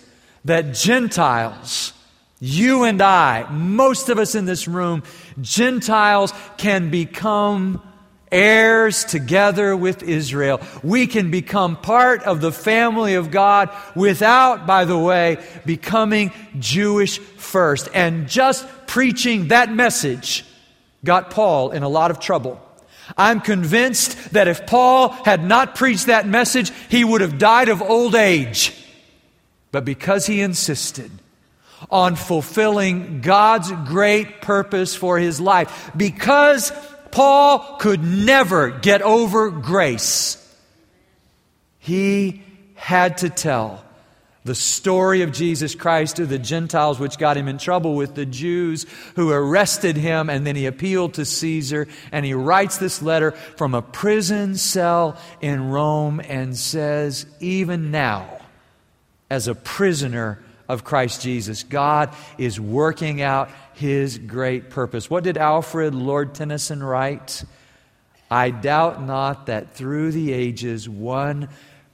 that 0.44 0.72
Gentiles, 0.72 1.92
you 2.40 2.84
and 2.84 3.02
I, 3.02 3.50
most 3.50 4.08
of 4.08 4.18
us 4.18 4.34
in 4.34 4.46
this 4.46 4.68
room, 4.68 5.02
Gentiles 5.40 6.32
can 6.56 6.90
become 6.90 7.82
heirs 8.30 9.04
together 9.04 9.76
with 9.76 10.02
Israel. 10.02 10.60
We 10.82 11.06
can 11.06 11.30
become 11.30 11.76
part 11.76 12.22
of 12.22 12.40
the 12.40 12.52
family 12.52 13.14
of 13.14 13.30
God 13.30 13.70
without, 13.94 14.66
by 14.66 14.84
the 14.84 14.98
way, 14.98 15.38
becoming 15.64 16.32
Jewish 16.58 17.18
first. 17.18 17.88
And 17.94 18.28
just 18.28 18.66
preaching 18.86 19.48
that 19.48 19.72
message 19.72 20.44
got 21.04 21.30
Paul 21.30 21.70
in 21.70 21.82
a 21.82 21.88
lot 21.88 22.10
of 22.10 22.20
trouble. 22.20 22.60
I'm 23.16 23.40
convinced 23.40 24.32
that 24.32 24.48
if 24.48 24.66
Paul 24.66 25.10
had 25.10 25.42
not 25.44 25.74
preached 25.74 26.06
that 26.06 26.26
message, 26.26 26.70
he 26.90 27.04
would 27.04 27.20
have 27.20 27.38
died 27.38 27.68
of 27.68 27.80
old 27.80 28.14
age. 28.14 28.74
But 29.72 29.84
because 29.84 30.26
he 30.26 30.40
insisted 30.40 31.10
on 31.90 32.16
fulfilling 32.16 33.20
God's 33.20 33.70
great 33.86 34.42
purpose 34.42 34.94
for 34.94 35.18
his 35.18 35.40
life, 35.40 35.90
because 35.96 36.72
Paul 37.10 37.76
could 37.78 38.02
never 38.02 38.70
get 38.70 39.02
over 39.02 39.50
grace. 39.50 40.36
He 41.78 42.42
had 42.74 43.18
to 43.18 43.30
tell 43.30 43.84
the 44.44 44.54
story 44.54 45.22
of 45.22 45.32
Jesus 45.32 45.74
Christ 45.74 46.16
to 46.16 46.26
the 46.26 46.38
Gentiles, 46.38 46.98
which 46.98 47.18
got 47.18 47.36
him 47.36 47.48
in 47.48 47.58
trouble 47.58 47.94
with 47.94 48.14
the 48.14 48.24
Jews 48.24 48.86
who 49.14 49.30
arrested 49.30 49.96
him, 49.96 50.30
and 50.30 50.46
then 50.46 50.56
he 50.56 50.66
appealed 50.66 51.14
to 51.14 51.24
Caesar. 51.24 51.86
And 52.12 52.24
he 52.24 52.34
writes 52.34 52.78
this 52.78 53.02
letter 53.02 53.32
from 53.32 53.74
a 53.74 53.82
prison 53.82 54.56
cell 54.56 55.18
in 55.40 55.68
Rome 55.68 56.20
and 56.20 56.56
says, 56.56 57.26
Even 57.40 57.90
now, 57.90 58.38
as 59.28 59.48
a 59.48 59.54
prisoner 59.54 60.42
of 60.68 60.84
Christ 60.84 61.22
Jesus, 61.22 61.62
God 61.62 62.14
is 62.36 62.60
working 62.60 63.22
out 63.22 63.50
his 63.74 64.18
great 64.18 64.70
purpose. 64.70 65.08
What 65.08 65.24
did 65.24 65.36
Alfred 65.36 65.94
Lord 65.94 66.34
Tennyson 66.34 66.82
write? 66.82 67.44
I 68.30 68.50
doubt 68.50 69.02
not 69.02 69.46
that 69.46 69.74
through 69.74 70.12
the 70.12 70.32
ages 70.32 70.88
one 70.88 71.48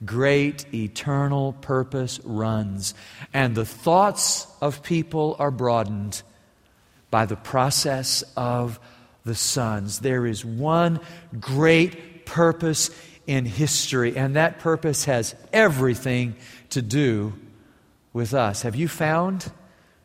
great 0.05 0.73
eternal 0.75 1.53
purpose 1.53 2.21
runs, 2.25 2.95
and 3.33 3.55
the 3.55 3.65
thoughts 3.65 4.47
of 4.61 4.83
people 4.83 5.37
are 5.39 5.53
broadened 5.53 6.23
by 7.11 7.27
the 7.27 7.37
process 7.37 8.25
of 8.37 8.81
the 9.25 9.37
suns. 9.37 10.01
There 10.01 10.27
is 10.27 10.45
one 10.45 11.01
great 11.39 12.27
purpose 12.27 12.91
in 13.27 13.47
history, 13.47 14.17
and 14.17 14.37
that 14.37 14.59
purpose 14.59 15.05
has 15.05 15.35
everything 15.53 16.35
to 16.71 16.83
do 16.83 17.33
with 18.15 18.33
us. 18.33 18.63
Have 18.63 18.75
you 18.75 18.89
found? 18.89 19.53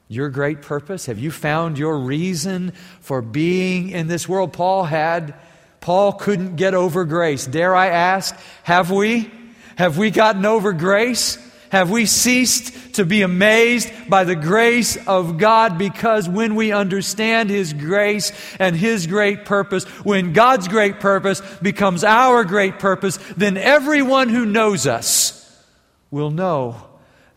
your 0.10 0.30
great 0.30 0.64
purpose? 0.64 1.06
Have 1.06 1.20
you 1.20 1.32
found 1.32 1.78
your 1.78 1.98
reason 1.98 2.74
for 3.00 3.22
being 3.22 3.92
in 3.92 4.08
this 4.08 4.28
world? 4.28 4.52
Paul 4.52 4.84
had. 4.84 5.36
Paul 5.82 6.14
couldn't 6.14 6.58
get 6.58 6.74
over 6.74 7.06
grace. 7.06 7.46
Dare 7.46 7.74
I 7.74 7.88
ask, 7.88 8.36
have 8.64 8.92
we? 8.92 9.32
Have 9.78 9.98
we 9.98 10.12
gotten 10.12 10.46
over 10.46 10.74
grace? 10.74 11.38
Have 11.72 11.92
we 11.92 12.08
ceased 12.08 12.96
to 12.96 13.06
be 13.06 13.22
amazed 13.22 13.92
by 14.10 14.24
the 14.24 14.36
grace 14.36 14.98
of 15.08 15.38
God? 15.38 15.78
Because 15.78 16.28
when 16.28 16.56
we 16.56 16.72
understand 16.72 17.52
His 17.52 17.72
grace 17.72 18.34
and 18.58 18.76
His 18.76 19.06
great 19.06 19.46
purpose, 19.46 19.86
when 20.04 20.34
God's 20.34 20.68
great 20.68 21.00
purpose 21.00 21.42
becomes 21.62 22.04
our 22.04 22.44
great 22.44 22.80
purpose, 22.80 23.20
then 23.38 23.56
everyone 23.56 24.30
who 24.30 24.46
knows 24.46 24.88
us 24.88 25.64
will 26.10 26.32
know 26.32 26.89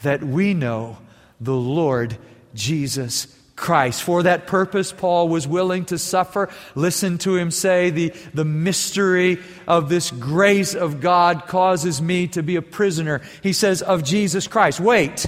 that 0.03 0.23
we 0.23 0.55
know 0.55 0.99
the 1.41 1.55
Lord 1.55 2.17
Jesus 2.55 3.27
Christ. 3.57 4.03
For 4.03 4.25
that 4.25 4.47
purpose, 4.47 4.93
Paul 4.93 5.29
was 5.29 5.47
willing 5.47 5.85
to 5.87 5.99
suffer. 5.99 6.49
Listen 6.75 7.19
to 7.19 7.37
him 7.37 7.51
say, 7.51 7.91
the, 7.91 8.13
the 8.35 8.45
mystery 8.45 9.39
of 9.69 9.89
this 9.89 10.11
grace 10.11 10.75
of 10.75 11.01
God 11.01 11.47
causes 11.47 12.03
me 12.03 12.29
to 12.29 12.43
be 12.43 12.57
a 12.57 12.63
prisoner. 12.63 13.21
He 13.43 13.53
says, 13.53 13.83
of 13.83 14.03
Jesus 14.03 14.47
Christ. 14.47 14.81
Wait, 14.81 15.27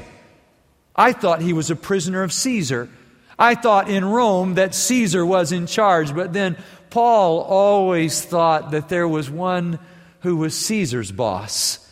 I 0.97 1.13
thought 1.13 1.43
he 1.43 1.53
was 1.53 1.71
a 1.71 1.77
prisoner 1.77 2.23
of 2.23 2.33
Caesar. 2.33 2.89
I 3.39 3.55
thought 3.55 3.89
in 3.89 4.05
Rome 4.05 4.55
that 4.55 4.75
Caesar 4.75 5.25
was 5.25 5.53
in 5.53 5.67
charge, 5.67 6.15
but 6.15 6.33
then 6.33 6.57
Paul 6.91 7.41
always 7.41 8.25
thought 8.25 8.71
that 8.71 8.89
there 8.89 9.09
was 9.09 9.29
one 9.29 9.79
who 10.21 10.37
was 10.37 10.57
Caesar's 10.57 11.13
boss. 11.13 11.84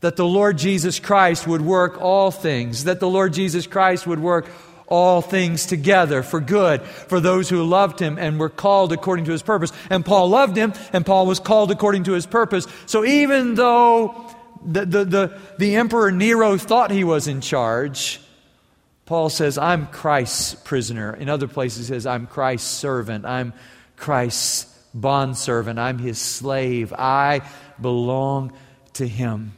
That 0.00 0.16
the 0.16 0.26
Lord 0.26 0.58
Jesus 0.58 0.98
Christ 0.98 1.46
would 1.46 1.60
work 1.60 2.00
all 2.00 2.30
things, 2.30 2.84
that 2.84 3.00
the 3.00 3.08
Lord 3.08 3.32
Jesus 3.32 3.66
Christ 3.66 4.06
would 4.06 4.20
work 4.20 4.46
all 4.86 5.22
things 5.22 5.66
together 5.66 6.22
for 6.22 6.40
good 6.40 6.82
for 6.82 7.20
those 7.20 7.48
who 7.48 7.62
loved 7.62 8.00
him 8.00 8.18
and 8.18 8.40
were 8.40 8.48
called 8.48 8.92
according 8.92 9.24
to 9.26 9.32
his 9.32 9.42
purpose. 9.42 9.72
And 9.88 10.04
Paul 10.04 10.28
loved 10.28 10.56
him, 10.56 10.74
and 10.92 11.06
Paul 11.06 11.26
was 11.26 11.38
called 11.38 11.70
according 11.70 12.04
to 12.04 12.12
his 12.12 12.26
purpose. 12.26 12.66
So 12.86 13.04
even 13.04 13.54
though 13.54 14.26
the, 14.64 14.84
the, 14.84 15.04
the, 15.04 15.40
the 15.58 15.76
emperor 15.76 16.10
Nero 16.10 16.56
thought 16.56 16.90
he 16.90 17.04
was 17.04 17.28
in 17.28 17.40
charge, 17.40 18.20
Paul 19.06 19.28
says, 19.28 19.58
I'm 19.58 19.86
Christ's 19.86 20.54
prisoner. 20.54 21.14
In 21.14 21.28
other 21.28 21.48
places, 21.48 21.88
he 21.88 21.94
says, 21.94 22.06
I'm 22.06 22.26
Christ's 22.26 22.70
servant. 22.70 23.24
I'm 23.24 23.52
Christ's 23.96 24.64
bondservant. 24.92 25.78
I'm 25.78 25.98
his 25.98 26.18
slave. 26.18 26.92
I 26.92 27.42
belong 27.80 28.52
to 28.94 29.06
him. 29.06 29.52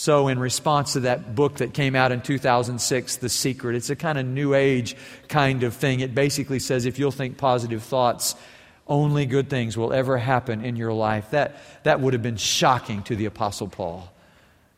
So, 0.00 0.28
in 0.28 0.38
response 0.38 0.94
to 0.94 1.00
that 1.00 1.34
book 1.34 1.56
that 1.56 1.74
came 1.74 1.94
out 1.94 2.10
in 2.10 2.22
2006, 2.22 3.16
The 3.16 3.28
Secret, 3.28 3.76
it's 3.76 3.90
a 3.90 3.96
kind 3.96 4.16
of 4.16 4.24
new 4.24 4.54
age 4.54 4.96
kind 5.28 5.62
of 5.62 5.74
thing. 5.74 6.00
It 6.00 6.14
basically 6.14 6.58
says 6.58 6.86
if 6.86 6.98
you'll 6.98 7.10
think 7.10 7.36
positive 7.36 7.82
thoughts, 7.82 8.34
only 8.86 9.26
good 9.26 9.50
things 9.50 9.76
will 9.76 9.92
ever 9.92 10.16
happen 10.16 10.64
in 10.64 10.76
your 10.76 10.94
life. 10.94 11.32
That, 11.32 11.56
that 11.82 12.00
would 12.00 12.14
have 12.14 12.22
been 12.22 12.38
shocking 12.38 13.02
to 13.02 13.14
the 13.14 13.26
Apostle 13.26 13.68
Paul 13.68 14.10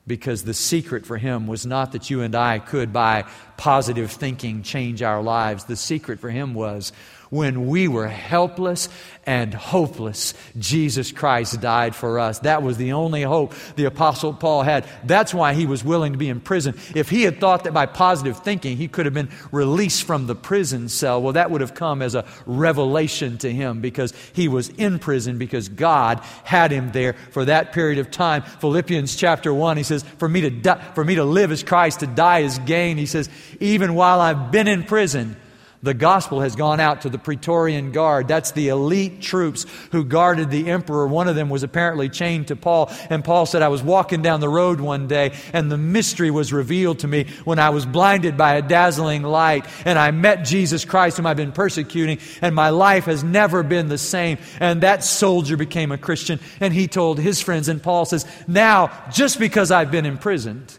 because 0.08 0.42
the 0.42 0.54
secret 0.54 1.06
for 1.06 1.18
him 1.18 1.46
was 1.46 1.64
not 1.64 1.92
that 1.92 2.10
you 2.10 2.22
and 2.22 2.34
I 2.34 2.58
could, 2.58 2.92
by 2.92 3.24
positive 3.56 4.10
thinking, 4.10 4.64
change 4.64 5.02
our 5.02 5.22
lives. 5.22 5.66
The 5.66 5.76
secret 5.76 6.18
for 6.18 6.30
him 6.30 6.52
was 6.52 6.92
when 7.32 7.66
we 7.66 7.88
were 7.88 8.08
helpless 8.08 8.90
and 9.24 9.54
hopeless, 9.54 10.34
Jesus 10.58 11.12
Christ 11.12 11.62
died 11.62 11.94
for 11.94 12.18
us. 12.18 12.40
That 12.40 12.62
was 12.62 12.76
the 12.76 12.92
only 12.92 13.22
hope 13.22 13.54
the 13.74 13.86
Apostle 13.86 14.34
Paul 14.34 14.62
had. 14.62 14.84
That's 15.02 15.32
why 15.32 15.54
he 15.54 15.64
was 15.64 15.82
willing 15.82 16.12
to 16.12 16.18
be 16.18 16.28
in 16.28 16.40
prison. 16.40 16.78
If 16.94 17.08
he 17.08 17.22
had 17.22 17.40
thought 17.40 17.64
that 17.64 17.72
by 17.72 17.86
positive 17.86 18.40
thinking 18.40 18.76
he 18.76 18.86
could 18.86 19.06
have 19.06 19.14
been 19.14 19.30
released 19.50 20.02
from 20.02 20.26
the 20.26 20.34
prison 20.34 20.90
cell, 20.90 21.22
well, 21.22 21.32
that 21.32 21.50
would 21.50 21.62
have 21.62 21.72
come 21.72 22.02
as 22.02 22.14
a 22.14 22.26
revelation 22.44 23.38
to 23.38 23.50
him 23.50 23.80
because 23.80 24.12
he 24.34 24.46
was 24.46 24.68
in 24.68 24.98
prison 24.98 25.38
because 25.38 25.70
God 25.70 26.20
had 26.44 26.70
him 26.70 26.92
there 26.92 27.14
for 27.30 27.46
that 27.46 27.72
period 27.72 27.98
of 27.98 28.10
time. 28.10 28.42
Philippians 28.42 29.16
chapter 29.16 29.54
1, 29.54 29.78
he 29.78 29.84
says, 29.84 30.02
For 30.18 30.28
me 30.28 30.42
to, 30.42 30.50
die, 30.50 30.84
for 30.94 31.02
me 31.02 31.14
to 31.14 31.24
live 31.24 31.50
is 31.50 31.62
Christ, 31.62 32.00
to 32.00 32.06
die 32.06 32.40
is 32.40 32.58
gain. 32.58 32.98
He 32.98 33.06
says, 33.06 33.30
Even 33.58 33.94
while 33.94 34.20
I've 34.20 34.52
been 34.52 34.68
in 34.68 34.84
prison, 34.84 35.36
the 35.82 35.94
gospel 35.94 36.40
has 36.40 36.54
gone 36.54 36.78
out 36.78 37.02
to 37.02 37.08
the 37.08 37.18
Praetorian 37.18 37.90
Guard. 37.90 38.28
That's 38.28 38.52
the 38.52 38.68
elite 38.68 39.20
troops 39.20 39.66
who 39.90 40.04
guarded 40.04 40.50
the 40.50 40.70
emperor. 40.70 41.08
One 41.08 41.26
of 41.26 41.34
them 41.34 41.48
was 41.48 41.64
apparently 41.64 42.08
chained 42.08 42.48
to 42.48 42.56
Paul. 42.56 42.90
And 43.10 43.24
Paul 43.24 43.46
said, 43.46 43.62
I 43.62 43.68
was 43.68 43.82
walking 43.82 44.22
down 44.22 44.40
the 44.40 44.48
road 44.48 44.80
one 44.80 45.08
day 45.08 45.32
and 45.52 45.70
the 45.70 45.78
mystery 45.78 46.30
was 46.30 46.52
revealed 46.52 47.00
to 47.00 47.08
me 47.08 47.26
when 47.44 47.58
I 47.58 47.70
was 47.70 47.84
blinded 47.84 48.36
by 48.36 48.54
a 48.54 48.62
dazzling 48.62 49.22
light 49.24 49.66
and 49.84 49.98
I 49.98 50.12
met 50.12 50.44
Jesus 50.44 50.84
Christ 50.84 51.16
whom 51.16 51.26
I've 51.26 51.36
been 51.36 51.52
persecuting 51.52 52.18
and 52.40 52.54
my 52.54 52.70
life 52.70 53.06
has 53.06 53.24
never 53.24 53.64
been 53.64 53.88
the 53.88 53.98
same. 53.98 54.38
And 54.60 54.82
that 54.82 55.02
soldier 55.02 55.56
became 55.56 55.90
a 55.90 55.98
Christian 55.98 56.38
and 56.60 56.72
he 56.72 56.86
told 56.86 57.18
his 57.18 57.40
friends 57.40 57.68
and 57.68 57.82
Paul 57.82 58.04
says, 58.04 58.24
now 58.46 58.92
just 59.10 59.40
because 59.40 59.72
I've 59.72 59.90
been 59.90 60.06
imprisoned, 60.06 60.78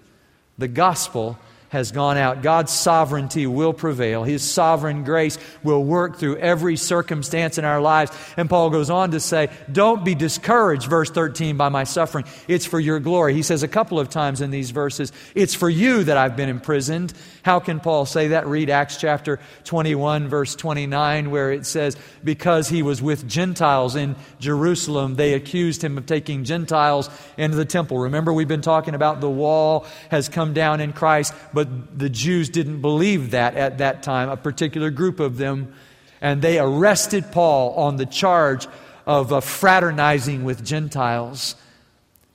the 0.57 0.69
gospel 0.69 1.37
has 1.73 1.91
gone 1.91 2.17
out. 2.17 2.43
God's 2.43 2.71
sovereignty 2.71 3.47
will 3.47 3.73
prevail. 3.73 4.23
His 4.23 4.43
sovereign 4.43 5.03
grace 5.03 5.39
will 5.63 5.83
work 5.83 6.17
through 6.17 6.37
every 6.37 6.77
circumstance 6.77 7.57
in 7.57 7.65
our 7.65 7.81
lives. 7.81 8.11
And 8.37 8.47
Paul 8.47 8.69
goes 8.69 8.91
on 8.91 9.11
to 9.11 9.19
say, 9.19 9.49
Don't 9.71 10.05
be 10.05 10.13
discouraged, 10.13 10.87
verse 10.87 11.09
13, 11.09 11.57
by 11.57 11.69
my 11.69 11.83
suffering. 11.83 12.25
It's 12.47 12.67
for 12.67 12.79
your 12.79 12.99
glory. 12.99 13.33
He 13.33 13.41
says 13.41 13.63
a 13.63 13.67
couple 13.67 13.99
of 13.99 14.09
times 14.09 14.39
in 14.39 14.51
these 14.51 14.69
verses, 14.69 15.11
It's 15.33 15.55
for 15.55 15.69
you 15.69 16.03
that 16.03 16.15
I've 16.15 16.37
been 16.37 16.47
imprisoned. 16.47 17.11
How 17.41 17.59
can 17.59 17.79
Paul 17.79 18.05
say 18.05 18.29
that? 18.29 18.47
Read 18.47 18.69
Acts 18.69 18.97
chapter 18.97 19.39
21, 19.63 20.29
verse 20.29 20.55
29, 20.55 21.31
where 21.31 21.51
it 21.51 21.65
says, 21.65 21.97
Because 22.23 22.69
he 22.69 22.83
was 22.83 23.01
with 23.01 23.27
Gentiles 23.27 23.95
in 23.95 24.15
Jerusalem, 24.39 25.15
they 25.15 25.33
accused 25.33 25.83
him 25.83 25.97
of 25.97 26.05
taking 26.05 26.43
Gentiles 26.43 27.09
into 27.35 27.57
the 27.57 27.65
temple. 27.65 27.97
Remember, 27.97 28.31
we've 28.31 28.47
been 28.47 28.61
talking 28.61 28.93
about 28.93 29.21
the 29.21 29.29
wall 29.29 29.87
has 30.09 30.29
come 30.29 30.53
down 30.53 30.79
in 30.79 30.93
Christ, 30.93 31.33
but 31.53 31.62
but 31.63 31.97
the 31.97 32.09
Jews 32.09 32.49
didn't 32.49 32.81
believe 32.81 33.31
that 33.31 33.55
at 33.55 33.77
that 33.77 34.03
time, 34.03 34.27
a 34.27 34.35
particular 34.35 34.89
group 34.91 35.21
of 35.21 35.37
them. 35.37 35.73
And 36.19 36.41
they 36.41 36.59
arrested 36.59 37.31
Paul 37.31 37.73
on 37.75 37.95
the 37.95 38.05
charge 38.05 38.67
of 39.05 39.31
uh, 39.31 39.39
fraternizing 39.39 40.43
with 40.43 40.65
Gentiles. 40.65 41.55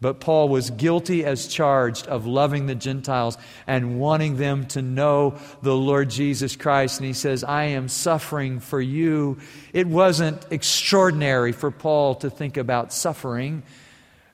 But 0.00 0.20
Paul 0.20 0.48
was 0.48 0.70
guilty 0.70 1.24
as 1.24 1.46
charged 1.46 2.06
of 2.06 2.24
loving 2.24 2.66
the 2.66 2.74
Gentiles 2.74 3.36
and 3.66 3.98
wanting 3.98 4.36
them 4.36 4.66
to 4.68 4.80
know 4.80 5.38
the 5.60 5.74
Lord 5.74 6.08
Jesus 6.08 6.56
Christ. 6.56 6.98
And 6.98 7.06
he 7.06 7.12
says, 7.12 7.44
I 7.44 7.64
am 7.64 7.88
suffering 7.88 8.60
for 8.60 8.80
you. 8.80 9.38
It 9.74 9.86
wasn't 9.88 10.46
extraordinary 10.50 11.52
for 11.52 11.70
Paul 11.70 12.14
to 12.16 12.30
think 12.30 12.56
about 12.56 12.94
suffering 12.94 13.62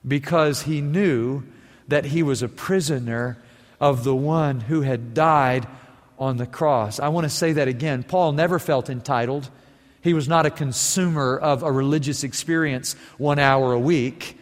because 0.07 0.61
he 0.61 0.79
knew 0.79 1.43
that 1.89 2.05
he 2.05 2.23
was 2.23 2.43
a 2.43 2.47
prisoner 2.47 3.41
of 3.85 4.03
the 4.03 4.15
one 4.15 4.61
who 4.61 4.81
had 4.81 5.13
died 5.13 5.67
on 6.17 6.37
the 6.37 6.47
cross. 6.47 6.99
I 6.99 7.09
want 7.09 7.25
to 7.25 7.29
say 7.29 7.53
that 7.53 7.67
again. 7.67 8.01
Paul 8.01 8.31
never 8.31 8.57
felt 8.57 8.89
entitled. 8.89 9.47
He 10.01 10.15
was 10.15 10.27
not 10.27 10.47
a 10.47 10.49
consumer 10.49 11.37
of 11.37 11.61
a 11.61 11.71
religious 11.71 12.23
experience 12.23 12.93
one 13.19 13.37
hour 13.37 13.73
a 13.73 13.79
week. 13.79 14.39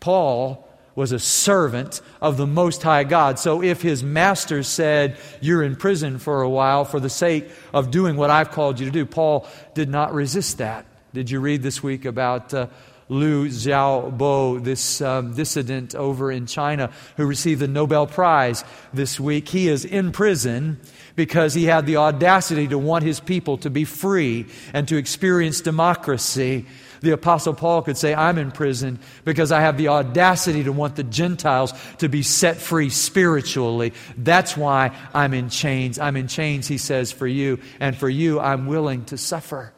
Paul 0.00 0.68
was 0.96 1.12
a 1.12 1.20
servant 1.20 2.00
of 2.20 2.36
the 2.36 2.48
Most 2.48 2.82
High 2.82 3.04
God. 3.04 3.38
So 3.38 3.62
if 3.62 3.80
his 3.80 4.02
master 4.02 4.64
said, 4.64 5.18
You're 5.40 5.62
in 5.62 5.76
prison 5.76 6.18
for 6.18 6.42
a 6.42 6.50
while 6.50 6.84
for 6.84 6.98
the 6.98 7.08
sake 7.08 7.48
of 7.72 7.92
doing 7.92 8.16
what 8.16 8.30
I've 8.30 8.50
called 8.50 8.80
you 8.80 8.86
to 8.86 8.92
do, 8.92 9.06
Paul 9.06 9.46
did 9.74 9.88
not 9.88 10.12
resist 10.12 10.58
that. 10.58 10.84
Did 11.12 11.30
you 11.30 11.38
read 11.38 11.62
this 11.62 11.80
week 11.80 12.06
about 12.06 12.52
uh, 12.52 12.66
Liu 13.08 13.48
Xiaobo, 13.48 14.62
this 14.62 15.00
um, 15.00 15.34
dissident 15.34 15.94
over 15.94 16.32
in 16.32 16.46
China 16.46 16.90
who 17.16 17.26
received 17.26 17.60
the 17.60 17.68
Nobel 17.68 18.06
Prize 18.06 18.64
this 18.92 19.20
week? 19.20 19.48
He 19.48 19.68
is 19.68 19.84
in 19.84 20.12
prison 20.12 20.80
because 21.16 21.54
he 21.54 21.64
had 21.64 21.86
the 21.86 21.96
audacity 21.96 22.66
to 22.68 22.78
want 22.78 23.04
his 23.04 23.20
people 23.20 23.58
to 23.58 23.70
be 23.70 23.84
free 23.84 24.46
and 24.72 24.88
to 24.88 24.96
experience 24.96 25.60
democracy 25.60 26.66
the 27.04 27.12
Apostle 27.12 27.54
Paul 27.54 27.82
could 27.82 27.96
say, 27.96 28.14
I'm 28.14 28.38
in 28.38 28.50
prison 28.50 28.98
because 29.24 29.52
I 29.52 29.60
have 29.60 29.76
the 29.76 29.88
audacity 29.88 30.64
to 30.64 30.72
want 30.72 30.96
the 30.96 31.04
Gentiles 31.04 31.72
to 31.98 32.08
be 32.08 32.22
set 32.22 32.56
free 32.56 32.88
spiritually. 32.88 33.92
That's 34.16 34.56
why 34.56 34.96
I'm 35.12 35.34
in 35.34 35.50
chains. 35.50 35.98
I'm 35.98 36.16
in 36.16 36.26
chains, 36.26 36.66
he 36.66 36.78
says, 36.78 37.12
for 37.12 37.26
you. 37.26 37.60
And 37.78 37.96
for 37.96 38.08
you, 38.08 38.40
I'm 38.40 38.66
willing 38.66 39.04
to 39.06 39.18
suffer. 39.18 39.72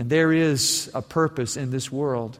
And 0.00 0.08
there 0.08 0.32
is 0.32 0.90
a 0.94 1.02
purpose 1.02 1.58
in 1.58 1.72
this 1.72 1.92
world 1.92 2.38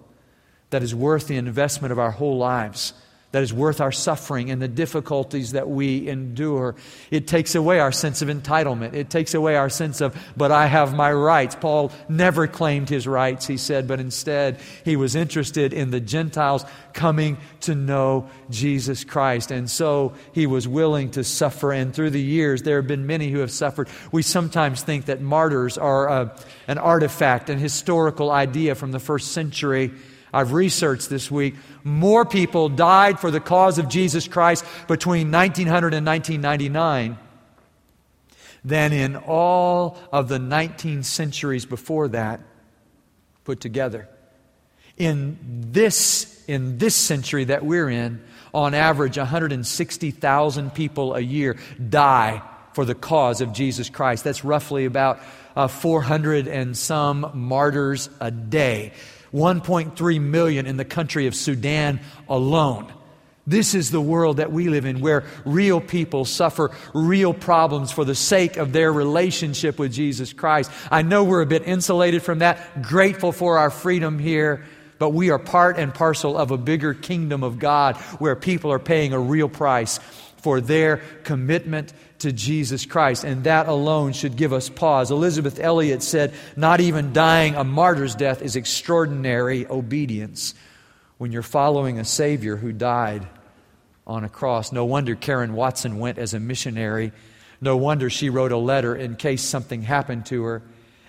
that 0.70 0.82
is 0.82 0.94
worth 0.94 1.26
the 1.26 1.36
investment 1.36 1.92
of 1.92 1.98
our 1.98 2.10
whole 2.10 2.38
lives 2.38 2.94
that 3.32 3.42
is 3.42 3.52
worth 3.52 3.80
our 3.80 3.92
suffering 3.92 4.50
and 4.50 4.60
the 4.60 4.68
difficulties 4.68 5.52
that 5.52 5.68
we 5.68 6.08
endure. 6.08 6.75
It 7.10 7.28
takes 7.28 7.54
away 7.54 7.78
our 7.78 7.92
sense 7.92 8.22
of 8.22 8.28
entitlement. 8.28 8.94
It 8.94 9.08
takes 9.08 9.34
away 9.34 9.54
our 9.56 9.68
sense 9.68 10.00
of, 10.00 10.16
but 10.37 10.50
I 10.50 10.66
have 10.66 10.94
my 10.94 11.12
rights. 11.12 11.54
Paul 11.54 11.92
never 12.08 12.49
claimed 12.49 12.88
his 12.88 13.06
rights, 13.06 13.46
he 13.46 13.56
said, 13.56 13.87
but 13.87 14.00
instead 14.00 14.60
he 14.84 14.96
was 14.96 15.14
interested 15.14 15.72
in 15.72 15.90
the 15.90 16.00
Gentiles 16.00 16.64
coming 16.92 17.38
to 17.60 17.75
know 17.75 18.28
Jesus 18.50 19.04
Christ. 19.04 19.52
And 19.52 19.70
so 19.70 20.14
he 20.32 20.46
was 20.46 20.66
willing 20.66 21.12
to 21.12 21.22
suffer. 21.22 21.72
And 21.72 21.94
through 21.94 22.10
the 22.10 22.20
years, 22.20 22.62
there 22.62 22.76
have 22.76 22.88
been 22.88 23.06
many 23.06 23.30
who 23.30 23.38
have 23.38 23.52
suffered. 23.52 23.88
We 24.10 24.22
sometimes 24.22 24.82
think 24.82 25.06
that 25.06 25.20
martyrs 25.20 25.78
are 25.78 26.08
a, 26.08 26.12
uh, 26.12 26.37
an 26.66 26.78
artifact, 26.78 27.50
an 27.50 27.58
historical 27.58 28.30
idea 28.30 28.75
from 28.75 28.92
the 28.92 29.00
first 29.00 29.32
century. 29.32 29.92
I've 30.32 30.52
researched 30.52 31.10
this 31.10 31.30
week. 31.30 31.54
More 31.84 32.25
people 32.25 32.68
died 32.68 33.18
for 33.18 33.30
the 33.30 33.40
cause 33.40 33.78
of 33.78 33.88
Jesus 33.88 34.28
Christ 34.28 34.64
between 34.87 35.30
1900 35.30 35.94
and 35.94 36.06
1999 36.06 37.18
than 38.64 38.92
in 38.92 39.16
all 39.16 39.96
of 40.12 40.28
the 40.28 40.38
19 40.38 41.02
centuries 41.02 41.64
before 41.64 42.08
that 42.08 42.40
put 43.44 43.60
together. 43.60 44.08
In 44.96 45.38
this, 45.72 46.44
in 46.46 46.78
this 46.78 46.94
century 46.94 47.44
that 47.44 47.64
we're 47.64 47.88
in, 47.88 48.22
on 48.52 48.75
average, 48.75 49.16
160,000 49.16 50.75
people 50.75 51.14
a 51.14 51.20
year 51.20 51.56
die 51.88 52.42
for 52.75 52.84
the 52.84 52.94
cause 52.94 53.40
of 53.40 53.52
Jesus 53.52 53.88
Christ. 53.88 54.25
That's 54.25 54.44
roughly 54.44 54.84
about 54.84 55.20
uh, 55.56 55.68
400 55.68 56.49
and 56.49 56.76
some 56.76 57.30
martyrs 57.34 58.10
a 58.20 58.30
day. 58.30 58.92
1.3 59.32 60.20
million 60.20 60.66
in 60.66 60.76
the 60.76 60.84
country 60.84 61.26
of 61.26 61.34
Sudan 61.34 62.00
alone. 62.28 62.92
This 63.46 63.75
is 63.75 63.90
the 63.90 64.00
world 64.00 64.37
that 64.37 64.52
we 64.52 64.68
live 64.68 64.84
in 64.84 65.00
where 65.00 65.25
real 65.44 65.80
people 65.80 66.25
suffer 66.25 66.70
real 66.94 67.34
problems 67.34 67.90
for 67.90 68.04
the 68.04 68.14
sake 68.14 68.56
of 68.56 68.72
their 68.72 68.92
relationship 68.92 69.78
with 69.78 69.92
Jesus 69.92 70.32
Christ. 70.32 70.70
I 70.90 71.02
know 71.02 71.25
we're 71.25 71.40
a 71.40 71.46
bit 71.46 71.66
insulated 71.66 72.22
from 72.22 72.40
that, 72.40 72.82
grateful 72.82 73.32
for 73.32 73.58
our 73.58 73.70
freedom 73.70 74.18
here, 74.18 74.64
but 74.99 75.10
we 75.10 75.30
are 75.30 75.38
part 75.38 75.78
and 75.78 75.92
parcel 75.92 76.37
of 76.37 76.50
a 76.50 76.58
bigger 76.58 76.94
kingdom 76.94 77.42
of 77.42 77.58
God 77.58 77.96
where 78.18 78.37
people 78.37 78.70
are 78.70 78.78
paying 78.78 79.12
a 79.14 79.18
real 79.18 79.49
price 79.49 79.99
for 80.37 80.60
their 80.60 80.99
commitment 81.25 81.92
to 82.20 82.32
Jesus 82.32 82.86
Christ. 82.86 83.25
And 83.25 83.45
that 83.45 83.68
alone 83.68 84.12
should 84.12 84.36
give 84.36 84.52
us 84.52 84.68
pause. 84.68 85.10
Elisabeth 85.10 85.58
Elliot 85.60 86.02
said, 86.02 86.32
Not 86.56 86.80
even 86.80 87.12
dying 87.12 87.54
a 87.54 87.64
martyr's 87.64 88.14
death 88.14 88.42
is 88.42 88.56
extraordinary 88.56 89.66
obedience 89.66 90.54
when 91.18 91.32
you're 91.32 91.42
following 91.42 91.99
a 91.99 92.04
Savior 92.04 92.56
who 92.56 92.73
died 92.73 93.26
on 94.06 94.25
a 94.25 94.28
cross. 94.28 94.73
No 94.73 94.84
wonder 94.84 95.14
Karen 95.14 95.54
Watson 95.54 95.99
went 95.99 96.18
as 96.18 96.34
a 96.34 96.40
missionary. 96.40 97.12
No 97.60 97.76
wonder 97.76 98.08
she 98.08 98.30
wrote 98.30 98.52
a 98.52 98.56
letter 98.56 98.97
in 98.97 99.16
case 99.16 99.42
something 99.42 99.82
happened 99.82 100.26
to 100.26 100.45
her. 100.45 100.62